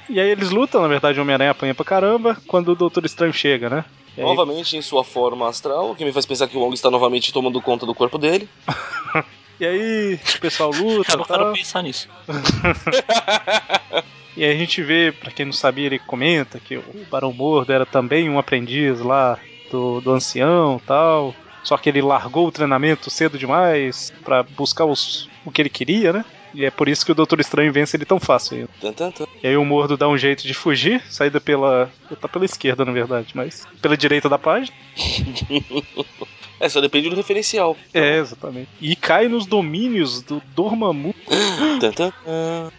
[0.09, 3.33] E aí eles lutam, na verdade o Homem-Aranha apanha pra caramba quando o Doutor Estranho
[3.33, 3.85] chega, né?
[4.19, 6.91] Aí- Novamente em sua forma astral, o que me faz pensar que o Wong está
[6.91, 8.49] novamente tomando conta do corpo dele.
[9.61, 12.09] E aí o pessoal luta Eu e não quero pensar nisso.
[14.37, 17.73] E aí a gente vê, pra quem não sabia, ele comenta que o Barão Mordo
[17.73, 19.39] era também um aprendiz lá
[19.71, 21.35] do, do ancião e tal.
[21.63, 26.13] Só que ele largou o treinamento cedo demais pra buscar os, o que ele queria,
[26.13, 26.25] né?
[26.55, 28.71] E é por isso que o Doutor Estranho vence ele tão fácil ainda.
[28.81, 29.27] Tan, tan, tan.
[29.43, 31.91] E aí o Mordo dá um jeito de fugir, saída pela.
[32.21, 34.77] tá pela esquerda, na verdade, mas pela direita da página.
[36.61, 37.75] É, só depende do referencial.
[37.95, 38.69] É, exatamente.
[38.83, 41.15] E cai nos domínios do Dormammu.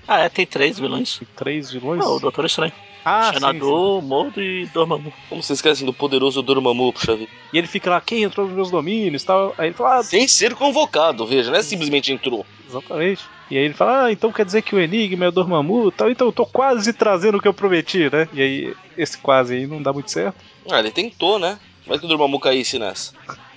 [0.08, 1.20] Ah, é, tem três vilões.
[1.36, 2.04] Três vilões.
[2.04, 2.72] Ah, o Doutor Estranho.
[3.04, 5.12] Ah, sim, Senador, Mordo e Dormammu.
[5.28, 7.28] Como vocês esquecem do poderoso Dormammu, puxa vida.
[7.32, 7.38] sim.
[7.52, 9.56] E ele fica lá, quem entrou nos meus domínios e tal.
[9.58, 12.46] Aí ele fala, ah, Sem ser convocado, veja, não é simplesmente entrou.
[12.70, 13.24] exatamente.
[13.52, 15.92] E aí ele fala, ah, então quer dizer que o Enigma é o Dormammu e
[15.92, 16.10] tal.
[16.10, 18.26] Então eu tô quase trazendo o que eu prometi, né?
[18.34, 20.38] E aí esse quase aí não dá muito certo.
[20.72, 21.60] Ah, ele tentou, né?
[21.86, 23.12] Vai que o Dormammu caísse nessa.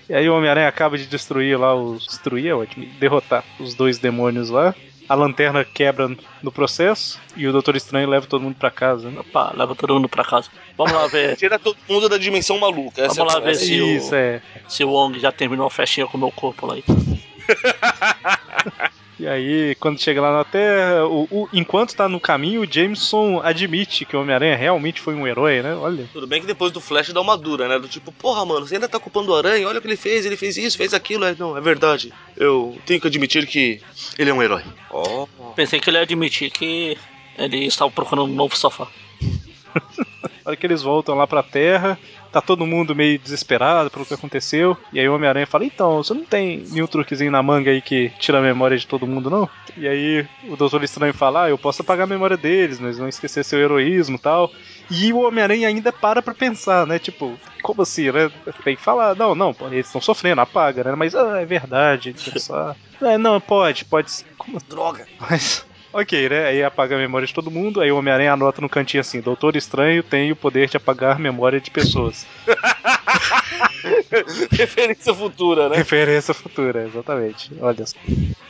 [0.09, 2.07] E aí o Homem-Aranha acaba de destruir lá os.
[2.07, 2.85] Destruir é ótimo.
[2.99, 4.75] Derrotar os dois demônios lá.
[5.09, 6.11] A lanterna quebra
[6.43, 9.11] no processo e o Doutor Estranho leva todo mundo pra casa.
[9.11, 9.21] Né?
[9.21, 10.49] Opa, leva todo mundo pra casa.
[10.77, 13.03] Vamos lá ver Tira todo mundo da dimensão maluca.
[13.03, 14.43] Essa Vamos é a- lá ver se o- Isso, é.
[14.67, 16.75] se o Wong já terminou a festinha com o meu corpo lá.
[19.19, 23.41] E aí, quando chega lá na Terra, o, o- enquanto tá no caminho, o Jameson
[23.45, 25.73] admite que o Homem-Aranha realmente foi um herói, né?
[25.77, 26.09] Olha.
[26.13, 27.79] Tudo bem que depois do Flash dá uma dura, né?
[27.79, 30.27] Do tipo, porra, mano, você ainda tá culpando o Aranha, olha o que ele fez,
[30.27, 31.25] ele fez isso, fez aquilo.
[31.25, 32.13] É, não, é verdade.
[32.37, 33.81] Eu tenho que admitir que
[34.19, 34.63] ele é um herói.
[34.91, 35.27] Ó.
[35.55, 36.99] Pensei que ele ia admitir que
[37.39, 38.89] ele estava procurando um novo sofá.
[40.45, 41.99] Na hora que eles voltam lá pra Terra,
[42.31, 44.77] tá todo mundo meio desesperado pelo que aconteceu.
[44.93, 48.11] E aí o Homem-Aranha fala: Então, você não tem nenhum truquezinho na manga aí que
[48.19, 49.49] tira a memória de todo mundo, não?
[49.75, 53.09] E aí o Doutor Estranho fala: ah, eu posso apagar a memória deles, mas não
[53.09, 54.53] esquecer seu heroísmo e tal.
[54.91, 56.99] E o Homem-Aranha ainda para pra pensar, né?
[56.99, 58.31] Tipo, como assim, né?
[58.63, 60.95] Tem que falar: Não, não, eles estão sofrendo, apaga, né?
[60.95, 62.77] Mas ah, é verdade, pensar.
[63.01, 64.13] é, não, pode, pode.
[64.37, 65.07] Como Droga.
[65.19, 65.65] mas.
[65.95, 66.47] Ok, né?
[66.47, 69.55] Aí apaga a memória de todo mundo, aí o Homem-Aranha anota no cantinho assim: Doutor
[69.55, 72.27] Estranho tem o poder de apagar a memória de pessoas.
[74.51, 75.77] Referência futura, né?
[75.77, 77.53] Referência futura, exatamente.
[77.61, 77.97] Olha só.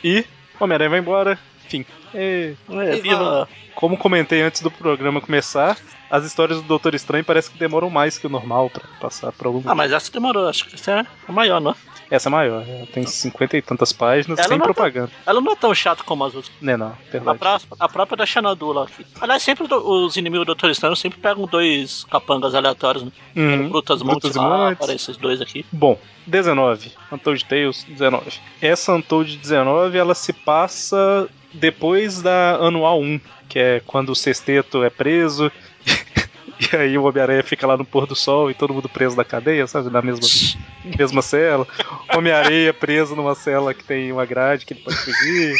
[0.03, 0.25] E
[0.59, 1.39] o Homem-Aranha vai embora.
[1.65, 1.85] Enfim.
[2.13, 3.47] É, É, viva.
[3.75, 5.77] como comentei antes do programa começar,
[6.15, 9.47] as histórias do Doutor Estranho parece que demoram mais que o normal pra passar pra
[9.47, 9.61] algum.
[9.69, 11.75] Ah, mas essa demorou, acho que essa é a maior, não é?
[12.11, 15.11] Essa é maior, ela tem cinquenta e tantas páginas Ela sem não tá- propaganda.
[15.25, 16.53] Ela não é tão chata como as outras.
[16.61, 17.39] Né, não, A, verdade.
[17.39, 18.85] próxima, a própria da Xanadu lá.
[19.19, 23.11] Aliás, sempre os inimigos do Doutor Estranho sempre pegam dois capangas aleatórios, né?
[23.35, 23.69] Uhum.
[23.69, 24.89] Brutas Montes Brutas lá, Montes.
[24.89, 25.65] esses dois aqui.
[25.71, 25.97] Bom,
[26.27, 26.91] 19.
[27.11, 28.33] Untold Tales 19.
[28.61, 34.83] Essa Untold 19 ela se passa depois da anual 1, que é quando o sexteto
[34.83, 35.51] é preso.
[36.57, 39.25] E aí o Homem-Aranha fica lá no pôr do sol e todo mundo preso na
[39.25, 39.89] cadeia, sabe?
[39.89, 40.25] Na mesma,
[40.97, 41.67] mesma cela.
[42.15, 45.55] Homem-Aranha preso numa cela que tem uma grade que ele pode fugir.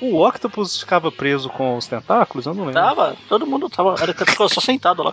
[0.00, 2.46] O Octopus ficava preso com os tentáculos?
[2.46, 2.80] Eu não lembro.
[2.80, 3.94] Tava, todo mundo tava.
[4.00, 5.12] Era que ficou só sentado lá.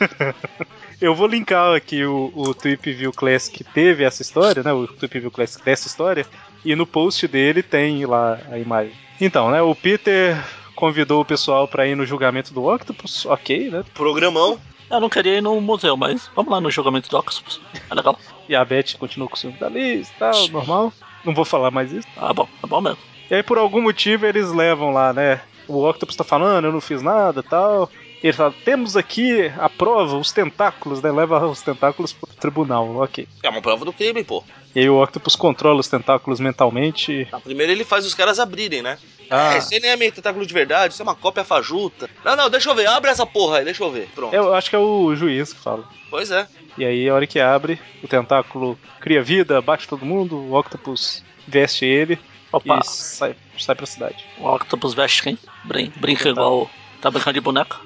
[1.00, 4.72] Eu vou linkar aqui o, o Tweep View Classic que teve essa história, né?
[4.72, 6.26] O Tweep View Classic dessa história.
[6.64, 8.92] E no post dele tem lá a imagem.
[9.20, 9.60] Então, né?
[9.62, 10.36] O Peter
[10.74, 13.26] convidou o pessoal pra ir no julgamento do Octopus.
[13.26, 13.84] Ok, né?
[13.94, 14.58] Programão.
[14.90, 17.60] Eu não queria ir no museu, mas vamos lá no julgamento do Octopus.
[17.90, 18.18] É legal.
[18.48, 20.92] E a Beth continua com o ciúme da Liz e tal, normal.
[21.24, 22.06] Não vou falar mais isso.
[22.16, 22.98] Ah, bom, é bom mesmo.
[23.30, 25.40] E aí, por algum motivo, eles levam lá, né?
[25.66, 27.88] O Octopus tá falando, eu não fiz nada e tal.
[28.22, 31.10] E ele fala, temos aqui a prova, os tentáculos, né?
[31.10, 33.26] Leva os tentáculos pro tribunal, ok.
[33.42, 34.44] É uma prova do crime, pô.
[34.74, 37.26] E aí o Octopus controla os tentáculos mentalmente.
[37.30, 38.96] Tá, primeiro ele faz os caras abrirem, né?
[39.28, 39.54] Ah.
[39.54, 42.08] É, isso aí nem é meio tentáculo de verdade, isso é uma cópia fajuta.
[42.24, 44.08] Não, não, deixa eu ver, abre essa porra aí, deixa eu ver.
[44.14, 44.32] Pronto.
[44.34, 45.88] Eu acho que é o juiz que fala.
[46.08, 46.46] Pois é.
[46.78, 51.24] E aí, a hora que abre, o tentáculo cria vida, bate todo mundo, o Octopus
[51.46, 52.18] veste ele
[52.52, 54.24] Opa, e sai, sai pra cidade.
[54.38, 55.38] o Octopus veste quem?
[55.64, 56.70] Brin brinca igual.
[57.00, 57.78] Tá brincando de boneca?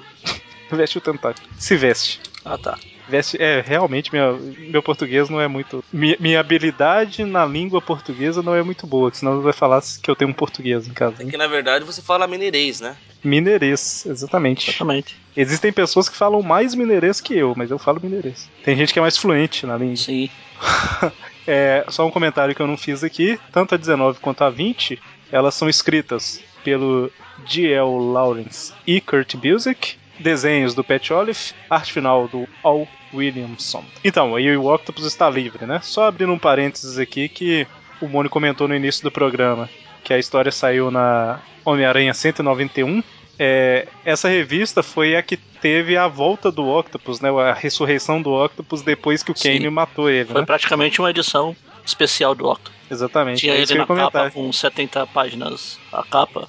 [0.75, 1.47] Veste o tentáculo.
[1.57, 2.19] Se veste.
[2.43, 2.77] Ah, tá.
[3.07, 3.41] Veste.
[3.41, 5.83] É, realmente, minha, meu português não é muito.
[5.91, 10.15] Minha, minha habilidade na língua portuguesa não é muito boa, senão vai falar que eu
[10.15, 11.23] tenho um português em casa.
[11.23, 12.95] É que na verdade você fala mineirês, né?
[13.23, 14.69] Mineirês, exatamente.
[14.69, 15.17] Exatamente.
[15.35, 18.49] Existem pessoas que falam mais mineirês que eu, mas eu falo mineirês.
[18.63, 19.95] Tem gente que é mais fluente na língua.
[19.95, 20.29] Sim.
[21.49, 23.39] É, só um comentário que eu não fiz aqui.
[23.53, 25.01] Tanto a 19 quanto a 20,
[25.31, 27.09] elas são escritas pelo
[27.45, 28.11] G.L.
[28.11, 29.95] Lawrence e Kurt Busiek.
[30.19, 33.83] Desenhos do Pat Olive, arte final do Al Williamson.
[34.03, 35.79] Então, aí o Octopus está livre, né?
[35.83, 37.67] Só abrindo um parênteses aqui que
[38.01, 39.69] o Moni comentou no início do programa
[40.07, 43.03] que a história saiu na Homem-Aranha 191.
[43.37, 47.29] É, essa revista foi a que teve a volta do Octopus, né?
[47.29, 49.57] A ressurreição do Octopus depois que o Sim.
[49.57, 50.45] Kane matou ele, Foi né?
[50.45, 51.53] praticamente uma edição
[51.85, 52.71] especial do Octopus.
[52.89, 53.41] Exatamente.
[53.41, 54.31] Tinha é ele na ia capa comentar.
[54.31, 56.47] com 70 páginas a capa.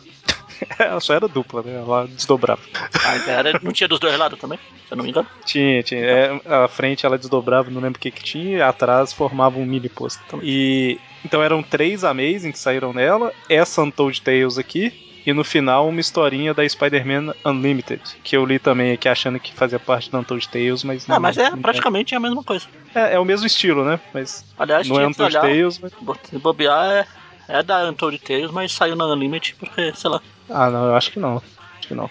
[0.78, 1.74] Ela só era dupla, né?
[1.74, 2.62] Ela desdobrava.
[3.04, 5.28] Ah, era, não tinha dos dois lados também, se eu não me engano.
[5.44, 6.00] Tinha, tinha.
[6.00, 9.66] É, a frente ela desdobrava, não lembro o que que tinha, e atrás formava um
[9.66, 10.46] mini pôster também.
[10.48, 14.92] E então eram três Amazing que saíram nela, essa Untold Tales aqui,
[15.26, 19.52] e no final uma historinha da Spider-Man Unlimited, que eu li também aqui achando que
[19.52, 21.16] fazia parte da Untold Tales, mas não.
[21.16, 22.66] Ah, mas é não praticamente a mesma coisa.
[22.94, 24.00] É, é o mesmo estilo, né?
[24.14, 25.92] Mas Aliás, não é Untold olhar, Tales, mas...
[26.40, 27.06] bobear
[27.48, 30.20] é, da Untold Tales, mas saiu na Unlimited porque, sei lá.
[30.48, 31.42] Ah, não, eu acho que não.
[31.78, 32.10] Acho que não.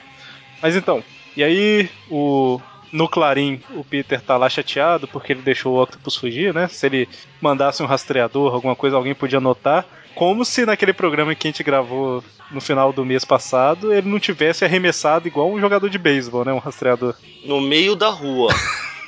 [0.62, 1.04] Mas então,
[1.36, 2.60] e aí o
[2.92, 6.68] no Clarim o Peter tá lá chateado porque ele deixou o Octopus fugir, né?
[6.68, 7.08] Se ele
[7.40, 9.86] mandasse um rastreador, alguma coisa, alguém podia notar.
[10.16, 14.20] Como se naquele programa que a gente gravou no final do mês passado, ele não
[14.20, 16.52] tivesse arremessado igual um jogador de beisebol, né?
[16.52, 17.16] Um rastreador.
[17.46, 18.52] No meio da rua.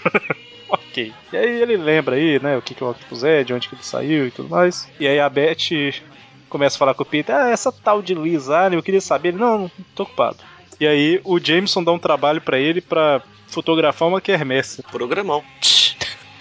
[0.69, 1.11] Ok.
[1.33, 3.75] E aí ele lembra aí, né, o que, que o Octopus é, de onde que
[3.75, 4.87] ele saiu e tudo mais.
[4.99, 5.71] E aí a Beth
[6.49, 9.29] começa a falar com o Peter, ah, essa tal de Liz Allen, eu queria saber.
[9.29, 10.37] Ele, não, não tô ocupado.
[10.79, 14.81] E aí o Jameson dá um trabalho pra ele pra fotografar uma quermesse.
[14.83, 15.43] Programão.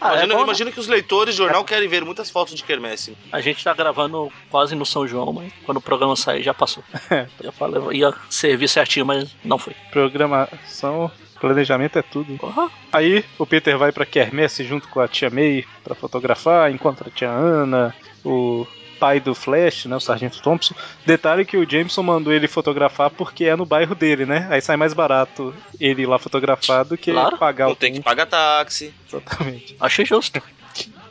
[0.00, 0.44] Ah, é imagina, bom, né?
[0.44, 3.16] imagina que os leitores de jornal querem ver muitas fotos de quermesse.
[3.32, 6.84] A gente tá gravando quase no São João, mas quando o programa sair já passou.
[7.42, 9.74] ia, falar, ia servir certinho, mas não foi.
[9.90, 12.36] Programação, planejamento é tudo.
[12.38, 12.70] Porra.
[12.92, 17.12] Aí o Peter vai pra Kermesse junto com a tia May pra fotografar, encontra a
[17.12, 17.92] tia Ana,
[18.24, 18.66] o
[18.98, 20.74] pai do Flash, né, o Sargento Thompson.
[21.06, 24.46] Detalhe que o Jameson mandou ele fotografar porque é no bairro dele, né?
[24.50, 27.38] Aí sai mais barato ele ir lá fotografar do que Claro.
[27.38, 28.92] pagar Não o tem que pagar táxi.
[29.08, 29.76] Exatamente.
[29.80, 30.42] Achei justo.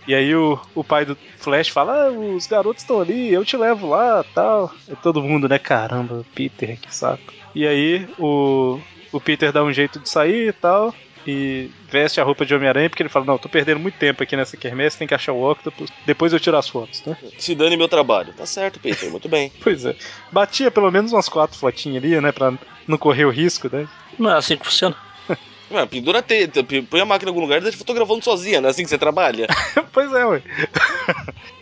[0.08, 3.58] E aí o, o pai do Flash fala, ah, os garotos estão ali, eu te
[3.58, 4.73] levo lá, tal.
[4.88, 7.34] E todo mundo, né, caramba, Peter, que saco.
[7.54, 8.80] E aí o,
[9.12, 10.95] o Peter dá um jeito de sair e tal,
[11.27, 14.35] e veste a roupa de Homem-Aranha, porque ele fala, não, tô perdendo muito tempo aqui
[14.37, 17.17] nessa quermesse, tem que achar o Octopus, depois eu tiro as fotos, né?
[17.37, 18.33] Se dane meu trabalho.
[18.33, 19.51] Tá certo, Peter, muito bem.
[19.61, 19.95] Pois é.
[20.31, 22.53] Batia pelo menos umas quatro fotinhas ali, né, pra
[22.87, 23.87] não correr o risco, né?
[24.17, 24.95] Não é assim que funciona.
[25.69, 28.69] Ué, pendura a teta, põe a máquina em algum lugar e deixa fotografando sozinha, não
[28.69, 29.47] é assim que você trabalha?
[29.91, 30.41] pois é, ué.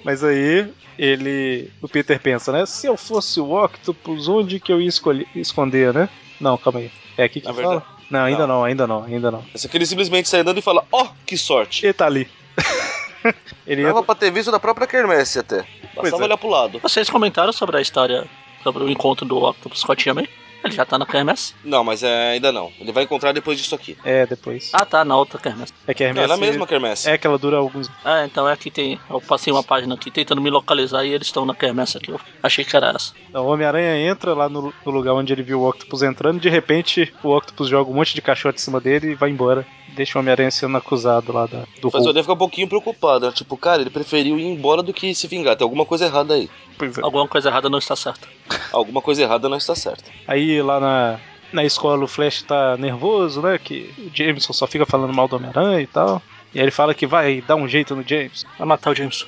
[0.04, 1.72] Mas aí ele.
[1.82, 2.66] O Peter pensa, né?
[2.66, 6.08] Se eu fosse o Octopus, onde que eu ia escolher, esconder, né?
[6.40, 6.92] Não, calma aí.
[7.18, 7.68] É aqui que Na fala?
[7.70, 8.48] verdade- Não, ainda não.
[8.48, 8.64] não.
[8.64, 9.44] ainda não, ainda não.
[9.54, 11.86] Esse aqui ele simplesmente sai andando e fala, ó, que sorte.
[11.86, 12.30] Ele tá ali.
[13.66, 14.04] ele Dava entra...
[14.04, 15.66] pra ter visto da própria quermesse até.
[15.94, 16.26] Pois Bastava é.
[16.26, 16.80] olhar pro lado.
[16.80, 18.26] Vocês comentaram sobre a história,
[18.64, 20.30] sobre o encontro do Octopus com a Tia May?
[20.66, 21.54] Ele já tá na Kermesse?
[21.64, 22.72] Não, mas é, ainda não.
[22.80, 23.96] Ele vai encontrar depois disso aqui.
[24.04, 24.72] É, depois.
[24.74, 25.72] Ah, tá, na outra Kermesse.
[25.88, 27.08] É a é na mesma quermesse.
[27.08, 27.90] É que ela dura alguns.
[28.04, 29.00] Ah, então é aqui tem.
[29.10, 32.10] Eu passei uma página aqui tentando me localizar e eles estão na Kermesse aqui.
[32.10, 33.14] Eu achei que era essa.
[33.30, 36.50] Então, o Homem-Aranha entra lá no, no lugar onde ele viu o Octopus entrando, de
[36.50, 39.66] repente o Octopus joga um monte de caixote em cima dele e vai embora.
[39.96, 42.10] Deixa o Homem-Aranha sendo acusado lá da, do Mas o roubo.
[42.10, 43.28] Aranha fica um pouquinho preocupado.
[43.28, 43.32] né?
[43.32, 45.56] Tipo, cara, ele preferiu ir embora do que se vingar.
[45.56, 46.50] Tem alguma coisa errada aí.
[46.78, 47.02] Pois é.
[47.02, 48.28] Alguma coisa errada não está certa.
[48.72, 50.04] Alguma coisa errada não está certa.
[50.28, 51.20] Aí lá na,
[51.54, 53.58] na escola o Flash tá nervoso, né?
[53.58, 56.22] Que o Jameson só fica falando mal do Homem-Aranha e tal.
[56.54, 58.48] E aí ele fala que vai dar um jeito no Jameson.
[58.58, 59.26] Vai matar o Jameson.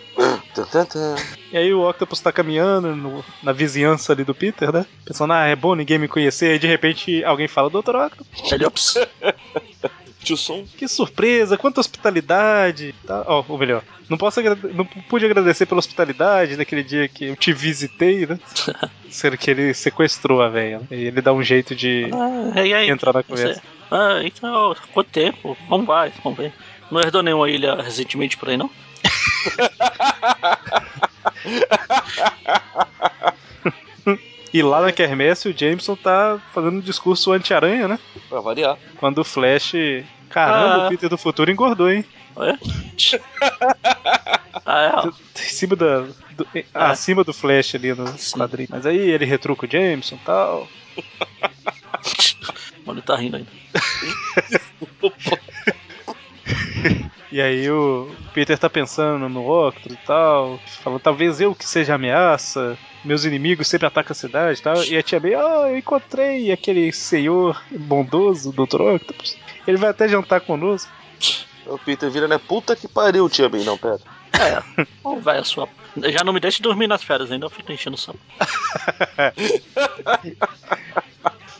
[1.52, 4.86] E aí o Octopus tá caminhando no- na vizinhança ali do Peter, né?
[5.06, 6.52] Pensando, ah, é bom ninguém me conhecer.
[6.54, 8.96] Aí de repente alguém fala, Doutor Octopus, Ele, ops.
[10.28, 10.66] Tio Som.
[10.78, 12.94] que surpresa, quanta hospitalidade.
[13.06, 17.26] Tá, ó, ou melhor, não posso agrade- não pude agradecer pela hospitalidade naquele dia que
[17.26, 18.40] eu te visitei, né?
[19.10, 20.80] Sendo que ele sequestrou a velha.
[20.80, 20.88] né?
[20.92, 22.10] E ele dá um jeito de
[22.56, 22.90] Ah, e aí?
[22.90, 23.28] entrar na Você...
[23.30, 23.62] conversa.
[23.90, 25.58] Ah, então, quanto tempo?
[25.70, 26.12] Como vai?
[26.22, 26.52] Como vem?
[26.92, 28.70] Não herdou nenhuma ilha recentemente por aí, não?
[34.54, 38.00] E lá na Kermesse o Jameson tá fazendo um discurso anti-aranha, né?
[38.30, 38.78] Pra variar.
[38.98, 39.74] Quando o Flash.
[40.30, 40.86] Caramba, Ah.
[40.86, 42.06] o Peter do futuro engordou, hein?
[42.40, 42.54] É?
[44.66, 45.42] ah, é.
[45.42, 46.02] Em cima da.
[46.02, 46.92] do- Ah.
[46.92, 48.38] Acima do Flash ali no Sim.
[48.38, 48.70] quadrinho.
[48.72, 50.68] Mas aí ele retruca o Jameson e tal.
[52.86, 53.50] Mano, ele tá rindo ainda.
[57.30, 60.58] E aí o Peter tá pensando no Octopus e tal.
[60.82, 62.78] Falando, talvez eu que seja ameaça.
[63.08, 64.84] Meus inimigos sempre atacam a cidade e tal.
[64.84, 68.82] E a tia May, ah, eu encontrei aquele senhor bondoso, Dr.
[68.82, 69.38] Octopus.
[69.66, 70.92] Ele vai até jantar conosco.
[71.66, 72.38] O Peter vira, né?
[72.38, 73.64] Puta que pariu, tia May.
[73.64, 74.00] Não, pera.
[74.34, 74.62] É,
[75.22, 75.70] vai a sua.
[76.10, 78.20] Já não me deixe dormir nas férias ainda, eu fico enchendo o saco.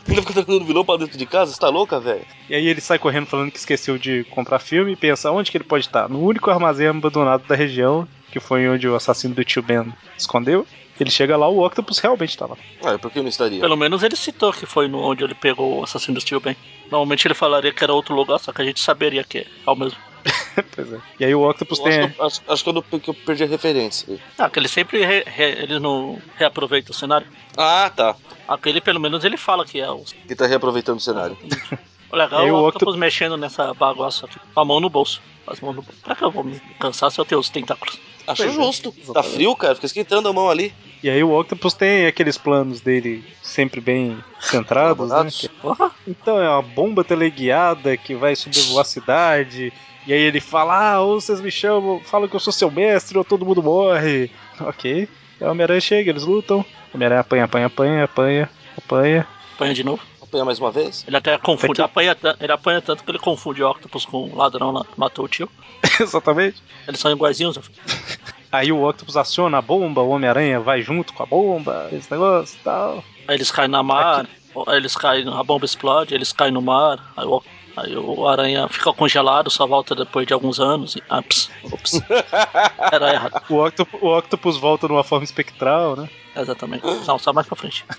[0.08, 1.52] Ainda fica trazendo vilão pra dentro de casa?
[1.52, 2.24] Você tá louca, velho?
[2.48, 5.58] E aí ele sai correndo falando que esqueceu de comprar filme e pensa onde que
[5.58, 6.08] ele pode estar?
[6.08, 10.66] No único armazém abandonado da região, que foi onde o assassino do tio Ben escondeu.
[10.98, 12.56] Ele chega lá, o Octopus realmente tá lá.
[12.84, 13.60] Ah, por que não estaria?
[13.60, 16.56] Pelo menos ele citou que foi no onde ele pegou o assassino do Steel Ben.
[16.90, 19.76] Normalmente ele falaria que era outro lugar, só que a gente saberia que é ao
[19.76, 19.98] mesmo.
[20.74, 20.98] pois é.
[21.20, 22.10] E aí o Octopus Eu acho, tem.
[22.10, 24.18] que eu, acho, acho que eu, não- que eu perdi a referência.
[24.36, 27.26] Ah, que ele sempre re, re- ele não reaproveita o cenário.
[27.56, 28.16] Ah, tá.
[28.48, 30.02] Aquele pelo menos ele fala que é o.
[30.26, 31.36] Que tá reaproveitando o cenário.
[32.12, 35.20] Legal Aí é o Octopus- Octopus mexendo nessa bagunça aqui, com a mão no bolso.
[35.46, 36.00] As mãos no bolso.
[36.02, 37.98] Pra que eu vou me cansar se eu tenho os tentáculos?
[38.26, 38.92] Acho Pois é, justo.
[39.12, 39.74] Tá frio, cara.
[39.74, 40.74] Fica esquentando a mão ali.
[41.02, 45.28] E aí o Octopus tem aqueles planos dele sempre bem centrados, né?
[45.30, 45.90] Que- Porra!
[46.06, 49.72] Então é uma bomba teleguiada que vai sobrevoar a cidade.
[50.06, 53.16] E aí ele fala, ah, ou vocês me chamam, falam que eu sou seu mestre,
[53.18, 54.30] ou todo mundo morre.
[54.60, 55.08] Ok.
[55.40, 56.64] Aí o Homem-Aranha chega, eles lutam.
[56.92, 59.28] O Homem-Aranha apanha, apanha, apanha, apanha, apanha.
[59.54, 60.02] Apanha de novo.
[60.20, 61.04] Apanhar mais uma vez?
[61.06, 61.72] Ele até confunde.
[61.74, 61.82] Aqui.
[61.82, 65.26] Apanha, ele apanha tanto que ele confunde o Octopus com o ladrão lá que matou
[65.26, 65.48] o tio.
[66.00, 66.60] Exatamente.
[66.88, 67.56] Eles são iguaizinhos.
[68.50, 72.56] Aí o Octopus aciona a bomba, o Homem-Aranha vai junto com a bomba, esse negócio
[72.58, 73.04] e tal.
[73.26, 74.26] Aí eles caem na mar,
[74.68, 77.42] eles caem, a bomba explode, eles caem no mar, aí o,
[77.76, 81.02] aí o aranha fica congelado, só volta depois de alguns anos e.
[81.10, 82.00] Ah, ps, ops.
[82.90, 83.42] Era errado.
[83.50, 86.08] O, Octop- o Octopus volta numa forma espectral, né?
[86.34, 86.86] Exatamente.
[87.06, 87.84] Não, só mais pra frente.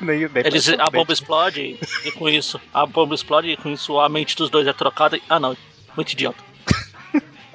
[0.00, 1.60] Nem, nem Eles, a bomba explode
[2.04, 2.60] e, e com isso.
[2.72, 5.16] A bomba explode e com isso a mente dos dois é trocada.
[5.16, 5.56] E, ah não,
[5.96, 6.38] muito idiota.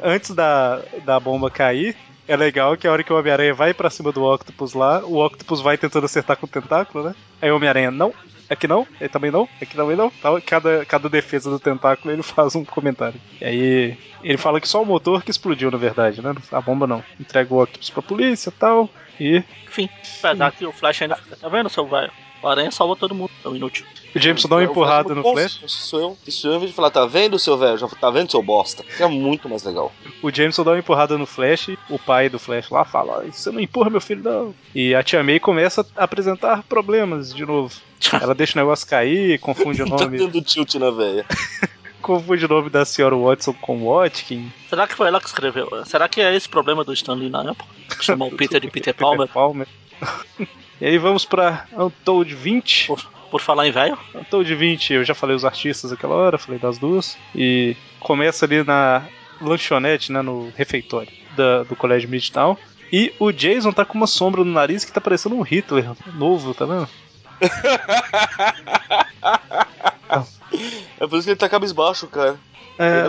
[0.04, 1.96] antes da, da bomba cair,
[2.28, 5.24] é legal que a hora que o Homem-Aranha vai pra cima do Octopus lá, o
[5.26, 7.16] Octopus vai tentando acertar com o tentáculo, né?
[7.42, 8.14] Aí o Homem-Aranha, não,
[8.50, 10.12] aqui não, aí também não, aqui também não.
[10.46, 13.20] Cada, cada defesa do tentáculo ele faz um comentário.
[13.42, 16.34] E aí ele fala que só o motor que explodiu, na verdade, né?
[16.52, 17.04] A bomba não.
[17.20, 18.90] Entrega o Octopus pra polícia e tal.
[19.20, 19.90] E Enfim,
[20.24, 21.36] apesar que o Flash ainda fica.
[21.36, 22.12] Tá vendo, seu velho?
[22.44, 23.86] O Aranha salvou todo mundo, é um inútil.
[24.14, 25.62] o Jameson dá uma empurrada no Flash.
[25.66, 26.18] Isso sou eu.
[26.28, 27.78] Isso eu, em vez de falar, tá vendo, seu velho?
[27.78, 28.84] Já tá vendo, seu bosta?
[28.88, 29.92] Isso é muito mais legal.
[30.22, 33.50] O Jameson dá uma empurrada no Flash, o pai do Flash lá fala: "Ó, Você
[33.50, 34.54] não empurra meu filho, não.
[34.76, 37.74] E a Tia May começa a apresentar problemas de novo.
[38.22, 41.26] Ela deixa o negócio cair, confunde o Tá nome, dando tilt na velha.
[42.02, 44.52] confunde o nome da senhora Watson com Watkin.
[44.70, 45.70] Será que foi ela que escreveu?
[45.86, 47.66] Será que é esse problema do Stanley na época?
[48.02, 49.30] Chamou o Peter de Peter Palmer?
[49.30, 49.68] Palmer.
[50.84, 52.88] E aí vamos pra Untold 20.
[52.88, 53.98] Por, por falar em velho?
[54.14, 57.18] Untold 20, eu já falei os artistas aquela hora, falei das duas.
[57.36, 59.04] E começa ali na
[59.42, 62.58] lanchonete, né, no refeitório da- do colégio Midtown.
[62.92, 66.54] E o Jason tá com uma sombra no nariz que tá parecendo um Hitler novo,
[66.54, 66.88] tá vendo?
[71.00, 72.38] É por isso que ele tá cabisbaixo, cara.
[72.78, 73.02] É,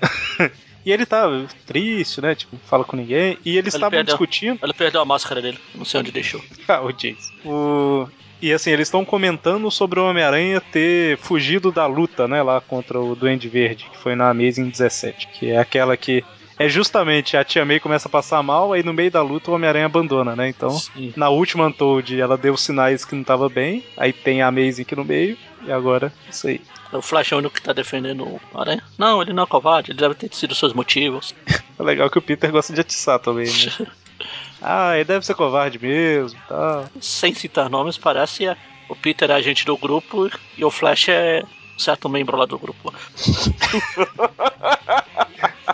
[0.86, 1.28] e ele tá
[1.66, 2.36] triste, né?
[2.36, 3.36] Tipo, fala com ninguém.
[3.44, 4.14] E eles Ele estavam perdeu.
[4.14, 4.60] discutindo.
[4.62, 6.40] Ele perdeu a máscara dele, não sei onde deixou.
[6.68, 7.32] Ah, o Jason.
[7.44, 8.08] O...
[8.40, 13.00] E assim, eles estão comentando sobre o Homem-Aranha ter fugido da luta, né, lá contra
[13.00, 16.22] o Duende Verde, que foi na Amazing 17, que é aquela que
[16.58, 19.54] é justamente a Tia May começa a passar mal, aí no meio da luta o
[19.54, 20.48] Homem-Aranha abandona, né?
[20.48, 21.12] Então, Sim.
[21.16, 24.96] na última Untold ela deu sinais que não tava bem, aí tem a Amazing aqui
[24.96, 25.36] no meio,
[25.66, 26.60] e agora isso aí.
[26.92, 28.82] O Flash é o único que tá defendendo o Aranha?
[28.96, 31.34] Não, ele não é covarde, ele deve ter sido seus motivos.
[31.78, 33.86] É legal que o Peter gosta de atiçar também, né?
[34.62, 36.86] ah, ele deve ser covarde mesmo, tal.
[36.98, 38.56] Sem citar nomes, parece é,
[38.88, 41.42] o Peter é agente do grupo e o Flash é
[41.76, 42.94] um certo membro lá do grupo.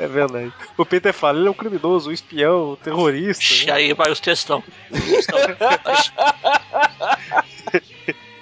[0.01, 0.53] É verdade.
[0.77, 3.45] O Peter fala, ele é um criminoso, um espião, um terrorista.
[3.63, 3.73] E né?
[3.73, 4.63] aí vai os textão.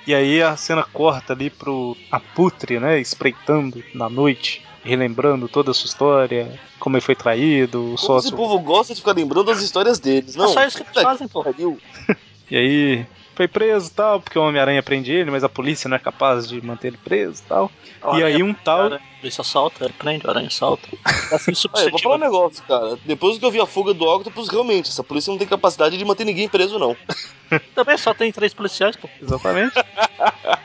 [0.07, 2.99] E aí a cena corta ali pro Aputre, né?
[2.99, 8.07] Espreitando na noite, relembrando toda a sua história, como ele foi traído, o Como esse
[8.07, 8.37] sócio.
[8.37, 10.47] povo gosta de ficar lembrando das histórias deles, não?
[10.47, 11.45] É só isso que eles fazem, pô.
[12.51, 15.97] E aí foi preso e tal, porque o Homem-Aranha prende ele, mas a polícia não
[15.97, 17.71] é capaz de manter ele preso e tal.
[18.15, 18.95] E aí um tal.
[18.95, 20.89] A polícia solta, ele prende, o Aranha solta.
[21.31, 22.99] É assim Olha, eu vou falar um negócio, cara.
[23.05, 26.05] Depois que eu vi a fuga do Octopus, realmente, essa polícia não tem capacidade de
[26.05, 26.97] manter ninguém preso, não.
[27.75, 29.09] Também só tem três policiais, pô.
[29.21, 29.75] Exatamente.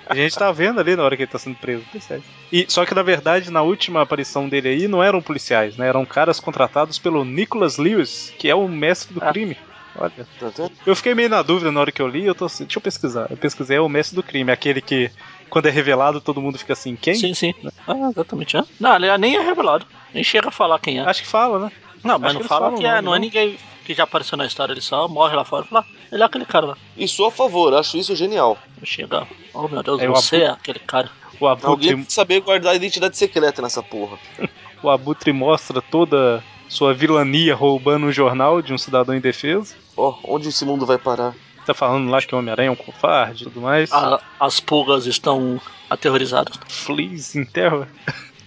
[0.08, 1.84] A gente tá vendo ali na hora que ele tá sendo preso.
[1.92, 2.24] percebe?
[2.52, 5.88] E, só que na verdade, na última aparição dele aí, não eram policiais, né?
[5.88, 9.32] Eram caras contratados pelo Nicholas Lewis, que é o mestre do Ah.
[9.32, 9.58] crime.
[9.98, 10.12] Olha.
[10.40, 10.72] Tá vendo?
[10.86, 12.82] Eu fiquei meio na dúvida na hora que eu li, eu tô assim, deixa eu
[12.82, 13.28] pesquisar.
[13.30, 15.10] Eu pesquisei, é o mestre do crime, aquele que,
[15.50, 17.16] quando é revelado, todo mundo fica assim, quem?
[17.16, 17.54] Sim, sim.
[17.88, 18.58] Ah, exatamente.
[18.58, 18.64] é.
[18.80, 19.86] Não, ele nem é revelado.
[20.14, 21.02] Nem chega a falar quem é.
[21.02, 21.72] Acho que fala, né?
[22.04, 24.38] Não, mas acho não que fala que o é, não é ninguém que já apareceu
[24.38, 26.78] na história, ele só morre lá fora e fala, ah, ele é aquele cara lá.
[26.98, 28.58] E sou a favor, acho isso genial.
[28.84, 31.10] Chega, oh meu Deus, É, o você é aquele cara.
[31.40, 34.18] O Alguém Abutre, tem que saber guardar a identidade secreta nessa porra.
[34.82, 39.76] o Abutre mostra toda sua vilania roubando um jornal de um cidadão indefeso.
[39.96, 41.34] Ó, onde esse mundo vai parar?
[41.66, 43.92] Tá falando lá que o Homem-Aranha é um covarde e tudo mais.
[43.92, 45.60] A- as pulgas estão
[45.90, 46.60] aterrorizadas.
[46.68, 47.88] Fleas in terror.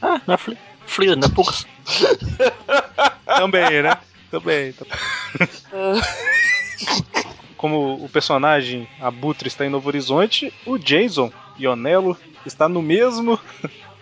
[0.00, 0.56] Ah, não é fli
[0.86, 1.66] Flias, não é pulgas.
[3.26, 3.98] Também, né?
[4.30, 4.72] Também.
[4.72, 4.92] também.
[7.56, 12.16] Como o personagem Abutre está em Novo Horizonte, o Jason Ionello
[12.46, 13.38] está no mesmo.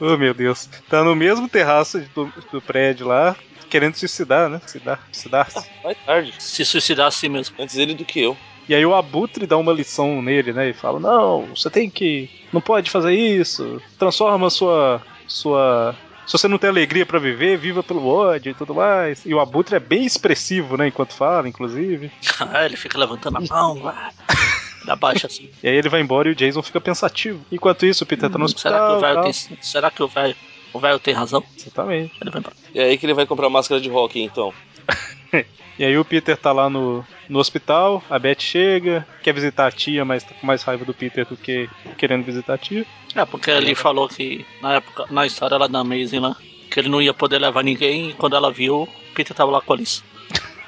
[0.01, 0.69] Oh meu Deus.
[0.89, 3.35] Tá no mesmo terraço do, do prédio lá,
[3.71, 4.61] querendo suicidar, né?
[4.61, 5.71] Suicidar, suicidar-se.
[5.83, 6.35] Vai tarde.
[6.39, 7.55] Se suicidar assim mesmo.
[7.59, 8.37] Antes ele do que eu.
[8.69, 10.69] E aí o Abutre dá uma lição nele, né?
[10.69, 12.29] E fala: Não, você tem que.
[12.53, 13.81] Não pode fazer isso.
[13.99, 15.01] Transforma sua.
[15.27, 15.95] sua.
[16.27, 19.25] Se você não tem alegria pra viver, viva pelo ódio e tudo mais.
[19.25, 20.89] E o Abutre é bem expressivo, né?
[20.89, 22.11] Enquanto fala, inclusive.
[22.53, 23.95] Ah, ele fica levantando a mão,
[24.89, 25.51] abaixa assim.
[25.63, 27.45] E aí ele vai embora e o Jason fica pensativo.
[27.51, 28.97] Enquanto isso, o Peter tá no Hum, será que hospital.
[28.97, 29.59] o velho tem.
[29.63, 30.37] Será que o velho.
[30.73, 31.43] O velho tem razão?
[31.57, 32.13] Exatamente.
[32.21, 32.57] Ele vai embora.
[32.75, 34.53] É aí que ele vai comprar máscara de rock, então.
[35.79, 39.71] E aí o Peter tá lá no, no hospital, a Beth chega, quer visitar a
[39.71, 41.69] tia, mas tá com mais raiva do Peter do que
[41.99, 42.87] querendo visitar a tia.
[43.15, 46.35] É, porque ele falou que na época, na história lá da Amazing lá,
[46.71, 49.61] que ele não ia poder levar ninguém e quando ela viu, o Peter tava lá
[49.61, 50.03] com a Alice.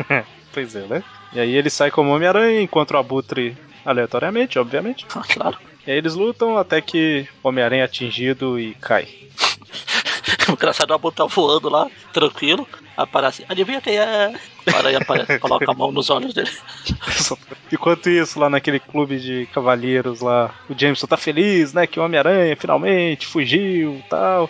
[0.53, 1.03] Pois é, né?
[1.33, 3.57] E aí ele sai como Homem-Aranha, encontra o Abutre
[3.89, 5.07] aleatoriamente, obviamente.
[5.15, 5.59] Ah, claro.
[5.87, 9.09] E aí eles lutam até que o Homem-Aranha é atingido e cai.
[10.49, 12.67] O engraçado é tá voando lá, tranquilo.
[12.97, 13.45] Aparece.
[13.49, 14.35] Adivinha quem é?
[14.67, 16.51] O aranha aparece, coloca a mão nos olhos dele.
[17.71, 21.87] Enquanto isso, lá naquele clube de cavalheiros lá, o Jameson tá feliz, né?
[21.87, 24.49] Que o Homem-Aranha finalmente fugiu e tal.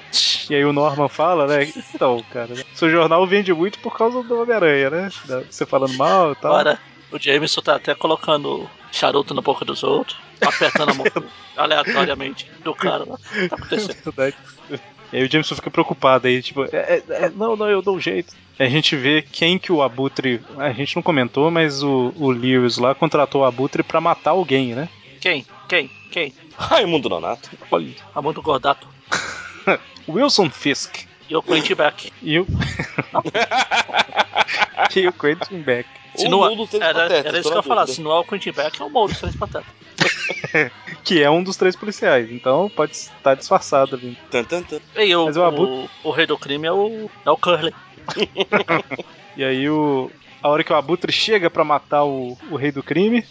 [0.49, 1.71] E aí o Norman fala, né?
[1.95, 5.11] Então, cara, seu jornal vende muito por causa do Homem-Aranha, né?
[5.51, 6.53] Você falando mal e tal.
[6.55, 6.79] Agora,
[7.11, 11.07] o Jameson tá até colocando charuto na boca dos outros, apertando a mão
[11.57, 13.19] aleatoriamente do cara lá.
[13.49, 14.15] Tá acontecendo.
[15.11, 17.97] E aí o Jameson fica preocupado aí, tipo, é, é, é, não, não, eu dou
[17.97, 18.35] um jeito.
[18.59, 20.43] A gente vê quem que o Abutre.
[20.59, 24.75] A gente não comentou, mas o, o Lewis lá contratou o Abutre pra matar alguém,
[24.75, 24.87] né?
[25.19, 25.47] Quem?
[25.67, 25.91] Quem?
[26.11, 26.35] Quem?
[26.57, 27.49] Raimundo Nonato.
[27.71, 27.91] Olha.
[28.15, 28.87] Ramon Gordato.
[30.07, 31.07] Wilson Fisk.
[31.29, 32.13] E o Quentin Beck.
[32.23, 32.47] E o.
[34.97, 35.89] e o Quentin Beck.
[36.17, 37.87] Se não, era, Patetas, era isso que eu ia falar.
[37.87, 39.67] Se não é o Quentin Beck, é o Mouro dos Três Patetas.
[41.05, 42.31] Que é um dos três policiais.
[42.31, 44.19] Então pode estar disfarçado ali.
[44.31, 44.79] Tan, tan, tan.
[44.97, 47.73] E o, Mas o Abutre- o, o rei do crime é o, é o Curly.
[49.37, 50.11] E aí o.
[50.43, 53.25] A hora que o Abutre chega pra matar o, o rei do crime,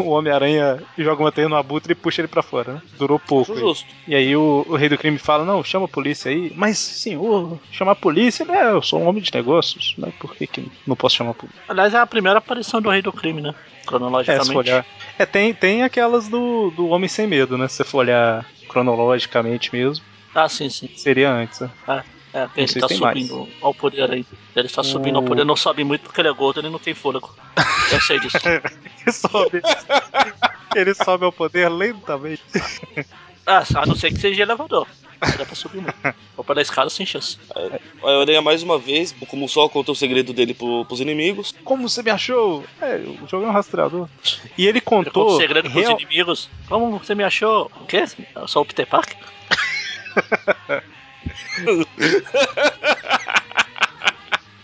[0.00, 2.82] o Homem-Aranha joga uma teia no Abutre e puxa ele pra fora, né?
[2.98, 3.52] Durou pouco.
[3.52, 3.58] aí.
[3.60, 3.86] Justo.
[4.08, 6.50] E aí o, o rei do crime fala, não, chama a polícia aí.
[6.54, 8.44] Mas, senhor, chamar a polícia?
[8.46, 8.70] Né?
[8.72, 10.10] Eu sou um homem de negócios, né?
[10.18, 11.62] Por que, que não posso chamar a polícia?
[11.68, 13.54] Aliás, é a primeira aparição do rei do crime, né?
[13.82, 14.56] É, Cronologicamente.
[14.56, 14.86] olhar.
[15.18, 17.68] É, tem, tem aquelas do, do Homem Sem Medo, né?
[17.68, 20.04] Se você for olhar cronologicamente mesmo,
[20.34, 20.88] Ah, sim, sim.
[20.96, 21.70] seria antes, né?
[22.34, 23.26] É, ele tá se tem mais.
[23.26, 24.26] subindo ao poder aí.
[24.56, 26.78] Ele tá subindo ao O- poder, não sobe muito porque ele é gordo, ele não
[26.80, 27.32] tem fôlego.
[27.92, 28.36] Eu sei disso.
[29.06, 29.62] Ele sobe.
[30.74, 32.42] ele sobe ao poder lentamente.
[33.46, 34.88] Ah, a não ser que seja elevador.
[35.20, 35.94] Não dá pra subir muito.
[36.36, 37.38] Ou pela escada sem chance.
[38.02, 41.54] A Aranha mais uma vez, como só conta o segredo dele pro, pros inimigos.
[41.64, 42.64] Como você me achou?
[42.80, 44.08] É, o jogo é um rastreador.
[44.58, 45.32] E ele Ele contou.
[45.32, 46.48] o segredo pros real- inimigos.
[46.68, 47.70] Como você me achou?
[47.80, 48.04] O quê?
[48.34, 49.16] Eu sou o Peter Parker?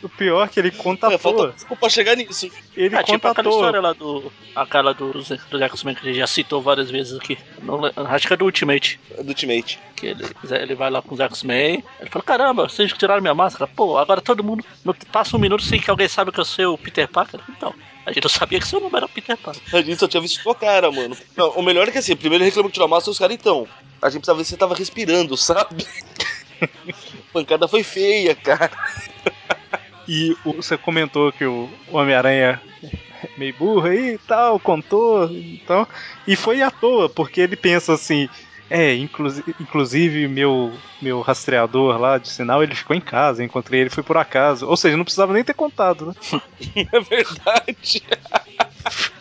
[0.02, 2.50] O pior é que ele conta à É, falta pra chegar nisso.
[2.74, 3.54] Ele é, tipo conta à aquela toa.
[3.60, 4.32] história lá do.
[4.56, 7.36] Aquela do, do X-Men que a gente já citou várias vezes aqui.
[7.62, 8.98] Não acho que é do Ultimate.
[9.18, 9.78] Do Ultimate.
[9.96, 11.84] Que ele, ele vai lá com os X-Men.
[12.00, 13.66] Ele fala: Caramba, vocês tiraram minha máscara.
[13.66, 14.64] Pô, agora todo mundo.
[15.12, 17.40] Passa um minuto sem que alguém saiba que eu sou o Peter Parker.
[17.50, 17.74] Então,
[18.06, 19.62] a gente não sabia que seu nome era Peter Parker.
[19.74, 21.14] A gente só tinha visto sua cara, mano.
[21.36, 23.18] Não, o melhor é que assim, primeiro ele reclamou que tirou a máscara e os
[23.18, 23.68] caras, então.
[24.00, 25.86] A gente precisava ver se você tava respirando, sabe?
[26.62, 26.68] A
[27.32, 28.70] pancada foi feia, cara.
[30.08, 35.88] E você comentou que o Homem-Aranha é meio burro aí e tal, contou e tal.
[36.26, 38.28] E foi à toa, porque ele pensa assim.
[38.72, 43.90] É, inclusi- inclusive meu, meu rastreador lá de sinal, ele ficou em casa, encontrei ele,
[43.90, 44.64] foi por acaso.
[44.68, 46.14] Ou seja, não precisava nem ter contado, né?
[46.92, 48.02] É verdade.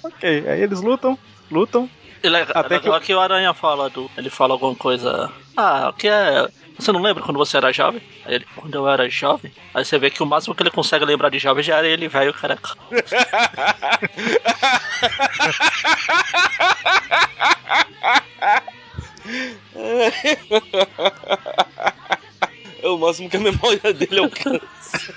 [0.03, 1.17] Ok, aí eles lutam,
[1.51, 1.89] lutam.
[2.23, 4.09] Ele é, Até é que que, o Aranha fala do.
[4.17, 5.31] Ele fala alguma coisa.
[5.55, 6.47] Ah, o que é.
[6.79, 8.01] Você não lembra quando você era jovem?
[8.25, 9.51] Aí ele, quando eu era jovem?
[9.73, 12.07] Aí você vê que o máximo que ele consegue lembrar de jovem já era ele
[12.07, 12.69] velho careca.
[22.81, 25.13] É o máximo que a memória dele alcança.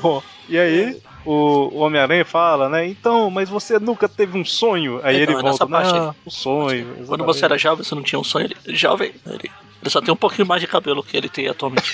[0.00, 2.86] Bom, e aí o, o Homem-Aranha fala, né?
[2.86, 5.00] Então, mas você nunca teve um sonho?
[5.02, 6.84] Aí Então, ele é volta, parte não, um sonho.
[6.86, 8.46] Quando exatamente." você era jovem, você não tinha um sonho.
[8.46, 9.50] Ele, jovem, ele,
[9.82, 11.92] ele só tem um pouquinho mais de cabelo que ele tem atualmente.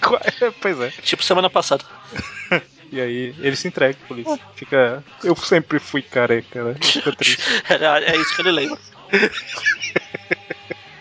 [0.60, 0.90] pois é.
[1.02, 1.84] tipo semana passada.
[2.92, 4.36] E aí ele se entrega polícia.
[4.56, 5.04] Fica.
[5.22, 6.74] Eu sempre fui careca, né?
[6.82, 7.40] Fica triste.
[7.70, 8.78] É, é isso que ele lembra.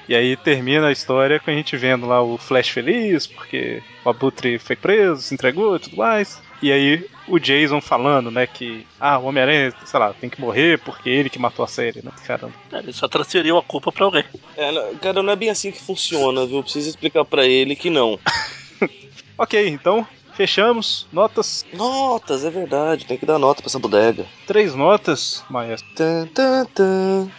[0.10, 4.10] E aí termina a história com a gente vendo lá o Flash feliz, porque o
[4.10, 6.42] Abutre foi preso, se entregou e tudo mais.
[6.64, 10.80] E aí o Jason falando, né, que ah, o Homem-Aranha, sei lá, tem que morrer
[10.80, 12.12] porque ele que matou a série, né?
[12.26, 12.54] Caramba.
[12.72, 14.24] É, Ele só transferiu a culpa pra alguém.
[14.58, 16.64] É, não- cara, não é bem assim que funciona, viu?
[16.64, 18.20] Preciso explicar pra ele que não.
[19.38, 21.08] Ok, então, fechamos.
[21.14, 21.66] Notas.
[21.72, 23.06] Notas, é verdade.
[23.06, 24.26] Tem que dar nota pra essa bodega.
[24.46, 25.88] Três notas, maestro.
[25.96, 27.32] Tan, tan, tan.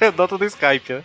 [0.00, 1.02] É nota do Skype, né?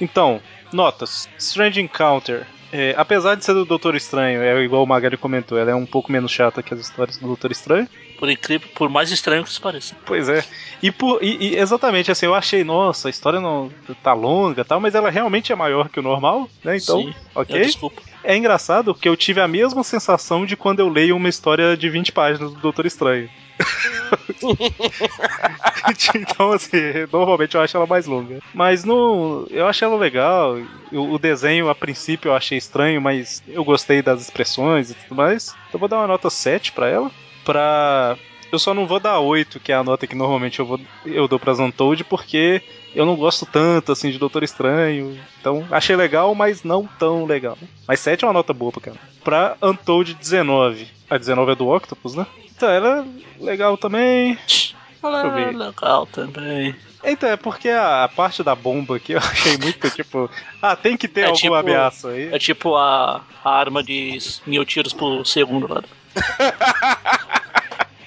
[0.00, 0.40] Então,
[0.72, 1.28] notas.
[1.38, 2.46] Strange Encounter.
[2.72, 5.86] É, apesar de ser do Doutor Estranho, é igual o Magali comentou, ela é um
[5.86, 7.88] pouco menos chata que as histórias do Doutor Estranho.
[8.18, 9.94] Por incrível, por mais estranho que isso pareça.
[10.04, 10.44] Pois é.
[10.82, 13.70] E, por, e, e exatamente assim, eu achei, nossa, a história não
[14.02, 16.76] tá longa e tal, mas ela realmente é maior que o normal, né?
[16.76, 17.60] Então, Sim, ok.
[17.60, 18.02] Desculpa.
[18.24, 21.88] É engraçado que eu tive a mesma sensação de quando eu leio uma história de
[21.88, 23.28] 20 páginas do Doutor Estranho.
[26.14, 26.76] então, assim,
[27.12, 28.40] normalmente eu acho ela mais longa.
[28.52, 30.56] Mas no, eu achei ela legal.
[30.92, 35.14] O, o desenho, a princípio, eu achei estranho, mas eu gostei das expressões e tudo
[35.14, 35.54] mais.
[35.68, 37.10] Então, vou dar uma nota 7 pra ela.
[37.46, 38.16] Pra
[38.52, 41.26] Eu só não vou dar 8, que é a nota que normalmente eu, vou, eu
[41.28, 42.60] dou pra Untold, porque
[42.94, 45.18] eu não gosto tanto assim de Doutor Estranho.
[45.40, 47.56] Então, achei legal, mas não tão legal.
[47.86, 48.96] Mas 7 é uma nota boa pra cara.
[49.24, 50.88] Pra Untold 19.
[51.08, 52.26] A 19 é do Octopus, né?
[52.56, 53.06] Então, ela
[53.40, 54.36] é legal também.
[55.02, 56.74] Ela é legal também.
[57.04, 60.28] Então, é porque a, a parte da bomba aqui eu achei muito tipo.
[60.60, 62.32] Ah, tem que ter É alguma tipo- ameaça aí.
[62.34, 65.82] É tipo a, a arma de mil tiros por segundo lá.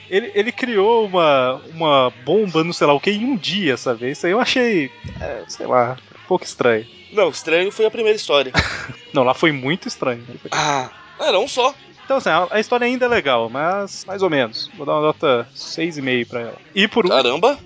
[0.10, 4.10] Ele, ele criou uma, uma bomba no sei lá o que em um dia, sabe?
[4.12, 4.92] Isso aí eu achei.
[5.22, 6.86] é, sei lá, um pouco estranho.
[7.12, 8.52] Não, estranho foi a primeira história.
[9.14, 10.24] Não, lá foi muito estranho.
[10.52, 10.90] ah,
[11.20, 11.74] era um só.
[12.06, 14.70] Então, assim, a, história ainda é legal, mas mais ou menos.
[14.76, 16.58] Vou dar uma nota 6,5 pra ela.
[16.74, 17.60] E por um, Caramba.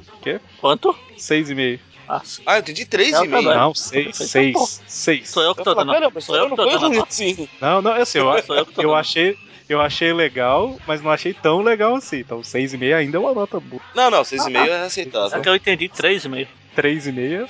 [0.59, 0.93] Quanto?
[1.17, 1.79] 6,5.
[2.09, 3.13] Ah, Ah, eu entendi 3,5.
[3.13, 3.43] Eu também.
[3.43, 5.29] Não, 6, Então, 6, 6.
[5.29, 5.93] sou eu que Eu tô dando.
[5.93, 7.03] caramba, Sou eu que não tô foi dando.
[7.07, 7.47] assim.
[7.61, 9.37] Não, não, assim, eu, eu eu achei.
[9.69, 12.19] Eu achei legal, mas não achei tão legal assim.
[12.19, 13.81] Então 6,5 ainda é uma nota boa.
[13.95, 15.41] Não, não, 6,5 é É aceitável.
[15.41, 16.47] que eu entendi 3,5.
[16.75, 17.49] 3,5.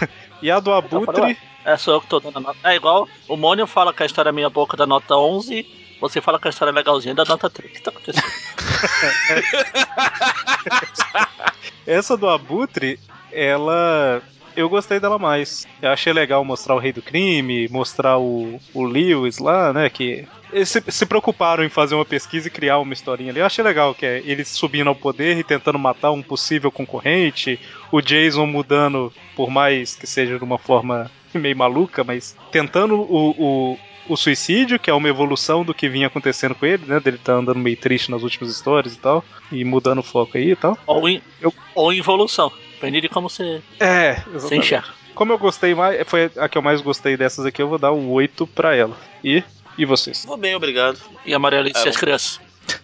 [0.42, 1.36] e a do Abutre.
[1.64, 2.58] É, sou eu que tô dando a nota.
[2.62, 5.66] É igual o Mônio fala que a história é meia boca da nota 11,
[6.00, 7.70] você fala que a história é legalzinha da nota 3.
[7.70, 8.24] O que tá acontecendo?
[11.86, 12.98] Essa do Abutre,
[13.32, 14.22] ela.
[14.56, 15.66] Eu gostei dela mais.
[15.82, 19.90] Eu achei legal mostrar o Rei do Crime, mostrar o, o Lewis lá, né?
[19.90, 23.40] Que eles se, se preocuparam em fazer uma pesquisa e criar uma historinha ali.
[23.40, 27.58] Eu achei legal, que é eles subindo ao poder e tentando matar um possível concorrente,
[27.90, 33.30] o Jason mudando, por mais que seja de uma forma meio maluca, mas tentando o,
[33.36, 33.78] o,
[34.08, 37.00] o suicídio, que é uma evolução do que vinha acontecendo com ele, né?
[37.00, 40.52] Dele tá andando meio triste nas últimas histórias e tal, e mudando o foco aí
[40.52, 40.78] e tal.
[40.86, 42.52] Ou, in, Eu- ou involução.
[42.74, 44.56] Depende de como você, É, exatamente.
[44.66, 44.88] enxerga.
[45.14, 47.92] Como eu gostei mais, foi a que eu mais gostei dessas aqui, eu vou dar
[47.92, 48.96] um 8 pra ela.
[49.22, 49.42] E
[49.78, 50.24] e vocês?
[50.24, 50.98] Vou bem, obrigado.
[51.24, 52.40] E a Maria Alice É, e as crianças.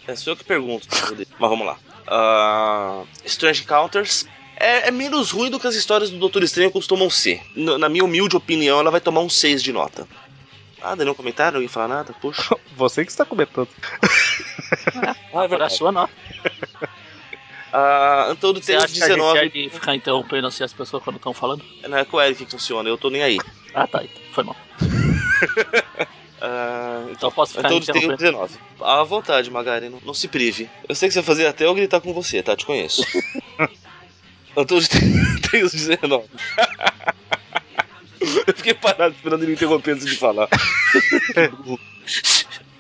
[0.07, 0.87] É só eu que pergunto.
[1.39, 1.77] Mas vamos lá.
[2.07, 4.27] Ah, Strange Encounters
[4.57, 7.41] é, é menos ruim do que as histórias do Doutor Estranho costumam ser.
[7.57, 10.07] N- na minha humilde opinião, ela vai tomar um 6 de nota.
[10.83, 11.57] Ah, nenhum comentário?
[11.57, 12.13] Não ia falar nada?
[12.21, 12.57] Puxa.
[12.77, 13.69] Você que está comentando.
[15.33, 16.13] Ah, é a sua nota.
[17.73, 19.71] Ah, Antônio Você tem acha os que a gente 19.
[19.71, 21.65] ficar interrompendo assim as pessoas quando estão falando?
[21.89, 23.39] Não é com o Eric que funciona, eu tô nem aí.
[23.75, 24.03] Ah, tá.
[24.03, 24.57] Então, foi mal.
[26.43, 28.49] Ah, Então então, posso ficar Antônio tem os interrompendo.
[28.49, 28.55] 19.
[28.81, 30.71] À vontade, Magari, não, não se prive.
[30.89, 32.57] Eu sei que você vai fazer até eu gritar com você, tá?
[32.57, 33.03] Te conheço.
[34.57, 34.89] Antônio
[35.51, 36.25] tem os 19.
[38.47, 40.49] eu fiquei parado esperando ele interromper antes de falar.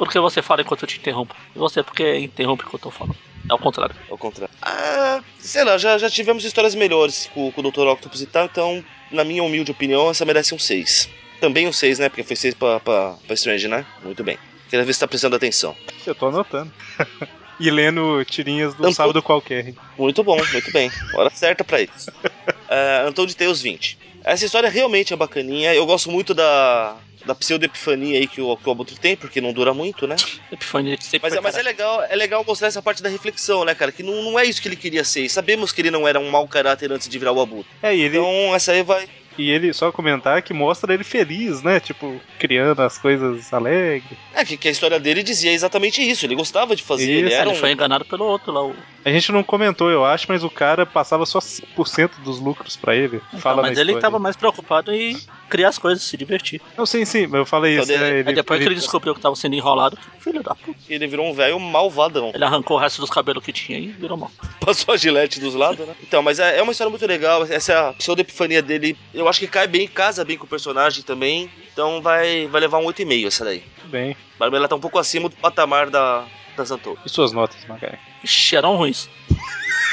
[0.01, 1.36] Por que você fala enquanto eu te interrompo?
[1.55, 3.14] E você porque interrompe enquanto eu falo?
[3.46, 3.94] É o contrário.
[4.09, 4.55] Ao contrário.
[4.62, 7.80] Ah, sei lá, já, já tivemos histórias melhores com, com o Dr.
[7.80, 8.82] Octopus e tal, então,
[9.12, 11.11] na minha humilde opinião, essa merece um 6.
[11.38, 12.09] Também um 6, né?
[12.09, 13.84] Porque foi 6 pra, pra, pra Strange, né?
[14.03, 14.38] Muito bem.
[14.70, 15.76] Queria ver se tá prestando atenção.
[16.07, 16.72] Eu tô anotando.
[17.61, 19.74] e lendo tirinhas do Não, sábado qualquer.
[19.98, 20.90] Muito bom, muito bem.
[21.14, 22.11] Hora certa pra isso.
[22.11, 23.98] Uh, Antônio de Teus 20.
[24.24, 25.74] Essa história realmente é bacaninha.
[25.74, 29.52] Eu gosto muito da, da pseudo-epifania aí que o, que o Abutre tem, porque não
[29.52, 30.16] dura muito, né?
[30.52, 33.64] Epifania que sempre Mas, é- mas é legal é legal mostrar essa parte da reflexão,
[33.64, 33.92] né, cara?
[33.92, 35.22] Que não, não é isso que ele queria ser.
[35.22, 37.70] E sabemos que ele não era um mau caráter antes de virar o Abutre.
[37.82, 39.08] É, ele, Então essa aí vai.
[39.39, 41.81] E ele só comentar que mostra ele feliz, né?
[41.81, 44.18] Tipo, criando as coisas alegres.
[44.35, 46.26] É, que, que a história dele dizia exatamente isso.
[46.26, 47.11] Ele gostava de fazer.
[47.11, 47.61] ele Isso, era Ele um.
[47.61, 48.64] foi enganado pelo outro lá.
[48.64, 48.74] O...
[49.05, 52.95] A gente não comentou, eu acho, mas o cara passava só 5% dos lucros pra
[52.95, 53.20] ele.
[53.39, 54.01] Fala Então, mas ele história.
[54.01, 55.16] tava mais preocupado em
[55.51, 56.61] criar as coisas, se divertir.
[56.76, 57.92] Não, sim, sim, mas eu falei Então, isso.
[57.92, 60.78] ele- né, Aí depois que ele descobriu que tava sendo enrolado, filho da puta.
[60.88, 62.30] Ele virou um velho malvadão.
[62.34, 64.30] Ele arrancou o resto dos cabelos que tinha e virou mal.
[64.64, 65.94] Passou a gilete dos lados, né?
[66.03, 67.44] Então, mas é, é uma história muito legal.
[67.44, 71.51] Essa pseudo-epifania dele, eu acho que cai bem, casa bem com o personagem também.
[71.72, 73.62] Então vai, vai levar um 8,5 essa daí.
[73.84, 74.16] Bem.
[74.38, 76.24] Mas ela tá um pouco acima do patamar da,
[76.57, 76.96] da Zantou.
[77.05, 77.98] E suas notas, Magai?
[78.22, 79.09] Ixi, eram ruins.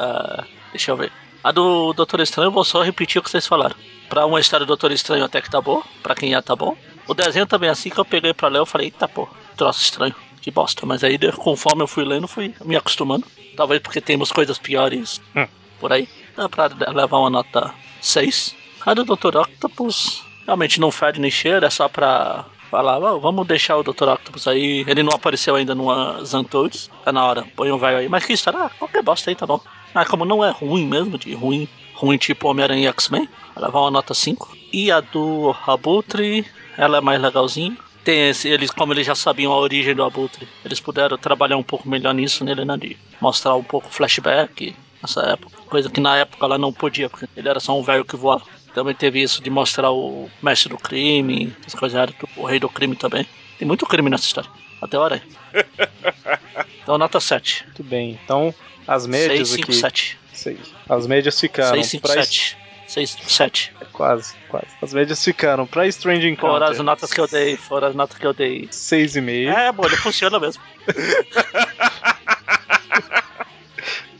[0.00, 1.10] Ah, deixa eu ver.
[1.42, 3.76] A do Doutor Estranho, eu vou só repetir o que vocês falaram.
[4.08, 6.76] Pra uma história do Doutor Estranho até que tá boa, pra quem já tá bom.
[7.06, 10.14] O desenho também, assim que eu peguei pra ler, eu falei, eita pô, troço estranho,
[10.40, 10.84] que bosta.
[10.84, 13.24] Mas aí, conforme eu fui lendo, fui me acostumando.
[13.56, 15.46] Talvez porque temos coisas piores Hum.
[15.80, 16.08] por aí.
[16.36, 18.54] Dá pra levar uma nota 6.
[18.84, 19.36] A do Dr.
[19.38, 24.08] Octopus realmente não fede nem cheira, é só pra falar, "Ó, vamos deixar o Dr.
[24.08, 24.84] Octopus aí.
[24.86, 26.90] Ele não apareceu ainda numa Zantodes.
[27.04, 28.08] Tá na hora, põe um velho aí.
[28.08, 28.60] Mas que história?
[28.64, 29.60] Ah, qualquer bosta aí tá bom.
[29.94, 33.80] Ah, como não é ruim mesmo, de ruim, ruim tipo Homem-Aranha e X-Men, vai levar
[33.80, 34.56] uma nota 5.
[34.72, 37.76] E a do Abutre, ela é mais legalzinha.
[38.04, 41.62] Tem esse, eles, como eles já sabiam a origem do Abutre, eles puderam trabalhar um
[41.62, 42.76] pouco melhor nisso nele, né?
[42.76, 45.56] De mostrar um pouco flashback nessa época.
[45.66, 48.44] Coisa que na época ela não podia, porque ele era só um velho que voava.
[48.74, 52.94] Também teve isso de mostrar o mestre do crime, as coisas o rei do crime
[52.94, 53.26] também.
[53.58, 54.48] Tem muito crime nessa história.
[54.80, 55.64] Até a hora aí.
[56.82, 57.64] Então nota 7.
[57.66, 58.18] Muito bem.
[58.24, 58.54] Então,
[58.88, 59.74] as médias 6, 5, aqui.
[59.80, 60.18] 7.
[60.32, 60.58] Seis.
[60.88, 62.56] As médias ficaram 6, 5, pra 7.
[62.88, 63.72] 6, 7.
[63.92, 64.66] Quase, quase.
[64.80, 66.68] As médias ficaram pra Strange Encounter.
[66.68, 67.56] as notas que eu dei.
[67.56, 68.66] Foram as notas que eu dei.
[68.68, 69.48] 6,5.
[69.52, 70.62] É, bom, ele funciona mesmo.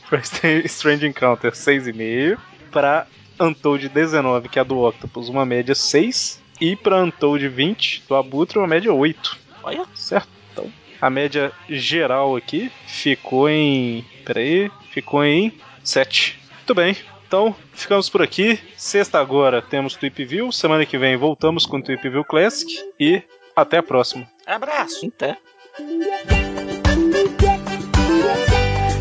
[0.08, 2.38] Pra Stra- Strange Encounter 6,5.
[2.70, 3.06] Pra
[3.40, 6.40] Untold 19, que é a do Octopus, uma média 6.
[6.60, 9.38] E pra Untold 20, do Abutre, uma média 8.
[9.62, 9.84] Olha.
[9.94, 10.28] Certo?
[10.98, 14.04] Então, a média geral aqui ficou em.
[14.24, 14.70] Peraí.
[14.90, 15.52] Ficou em
[15.84, 16.38] 7.
[16.58, 16.96] Muito bem.
[17.26, 18.58] Então, ficamos por aqui.
[18.76, 20.50] Sexta agora temos Tweep View.
[20.50, 22.70] Semana que vem voltamos com Tweep View Classic.
[22.98, 23.22] E
[23.54, 24.26] até a próxima.
[24.46, 25.06] Abraço.
[25.06, 25.36] Até.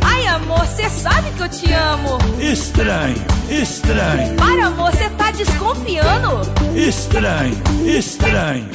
[0.03, 2.17] Ai, amor, cê sabe que eu te amo.
[2.39, 3.15] Estranho,
[3.49, 6.41] estranho, Para, amor, cê tá desconfiando.
[6.75, 8.69] estranho, estranho.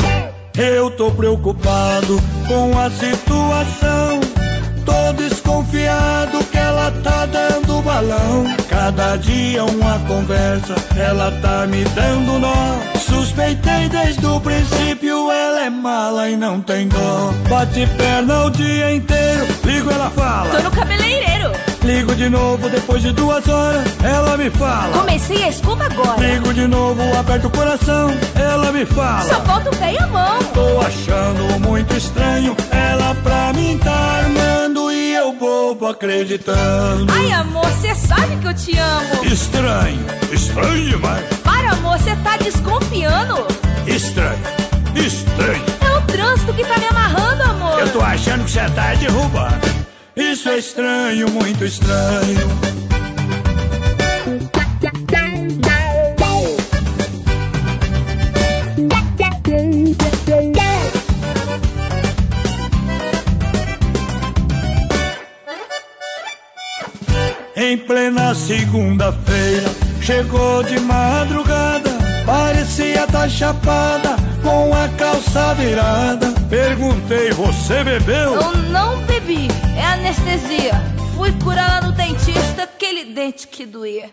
[0.57, 4.20] Eu tô preocupado com a situação.
[4.84, 8.44] Tô desconfiado que ela tá dando balão.
[8.68, 12.76] Cada dia uma conversa, ela tá me dando nó.
[12.98, 17.32] Suspeitei desde o princípio, ela é mala e não tem dó.
[17.48, 20.50] Bate perna o dia inteiro, ligo ela fala.
[20.50, 21.72] Tô no cabeleireiro.
[21.85, 24.97] Ligo de novo depois de duas horas, ela me fala.
[24.97, 26.20] Comecei a escova agora.
[26.20, 29.45] Ligo de novo, aperto o coração, ela me Só fala.
[29.45, 30.39] falta o pé e a mão.
[30.55, 33.91] Tô achando muito estranho, ela pra mim tá
[34.24, 37.12] armando e eu bobo acreditando.
[37.12, 39.24] Ai, amor, cê sabe que eu te amo.
[39.24, 41.24] Estranho, estranho demais.
[41.43, 43.45] Para, amor, cê tá desconfiando.
[43.89, 44.39] Estranho,
[44.95, 45.64] estranho.
[45.80, 47.80] É o trânsito que tá me amarrando, amor.
[47.80, 49.82] Eu tô achando que você tá derrubando.
[50.15, 52.83] Isso é estranho, muito estranho.
[67.57, 69.71] Em plena segunda-feira,
[70.03, 71.91] chegou de madrugada,
[72.27, 76.35] parecia tá chapada, com a calça virada.
[76.51, 78.35] Perguntei, você bebeu?
[78.35, 79.12] Eu não bebi,
[79.76, 80.72] é anestesia.
[81.16, 84.11] Fui curar lá no dentista, aquele dente que doía.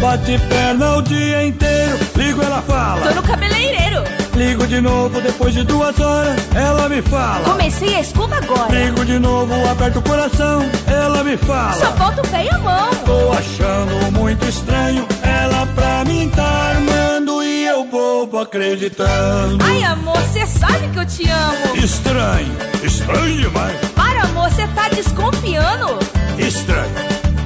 [0.00, 3.10] Bate perna o dia inteiro, ligo ela Tô fala.
[3.12, 4.02] no cabeleireiro.
[4.34, 7.44] Ligo de novo depois de duas horas, ela me fala.
[7.44, 8.72] Comecei a escova agora.
[8.72, 11.74] Ligo de novo, aperto o coração, ela me Só fala.
[11.98, 12.88] falta o pé e a mão.
[13.04, 19.62] Tô achando muito estranho, ela pra mim tá armando e eu bobo acreditando.
[19.62, 21.76] Ai, amor, cê sabe que eu te amo.
[21.76, 23.76] Estranho, estranho demais.
[24.66, 25.98] Para, amor, cê tá desconfiando.
[26.38, 26.94] Estranho,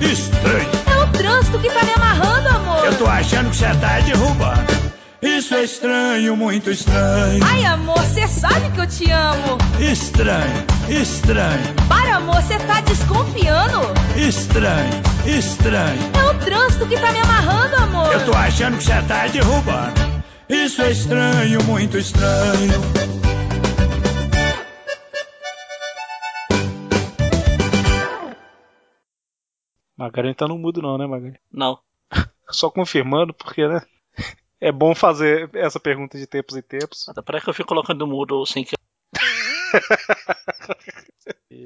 [0.01, 0.69] estranho.
[0.87, 2.85] É o trânsito que tá me amarrando, amor.
[2.85, 4.95] Eu tô achando que você tá derrubando.
[5.23, 7.43] Isso é estranho, muito estranho.
[7.45, 9.59] Ai, amor, cê sabe que eu te amo.
[9.81, 13.81] Estranho, estranho, Para, amor, cê tá desconfiando.
[14.17, 16.11] estranho, estranho.
[16.15, 18.13] É o trânsito que tá me amarrando, amor.
[18.13, 20.15] Eu tô achando que você tá derrubando.
[20.49, 23.34] Isso é estranho, muito estranho.
[29.97, 31.39] Magari tá no mudo não, né, Magari?
[31.53, 31.79] Não.
[32.51, 33.81] Só confirmando, porque, né?
[34.61, 37.09] É bom fazer essa pergunta de tempos em tempos.
[37.09, 38.75] Até parece que eu fico colocando no mudo sem que.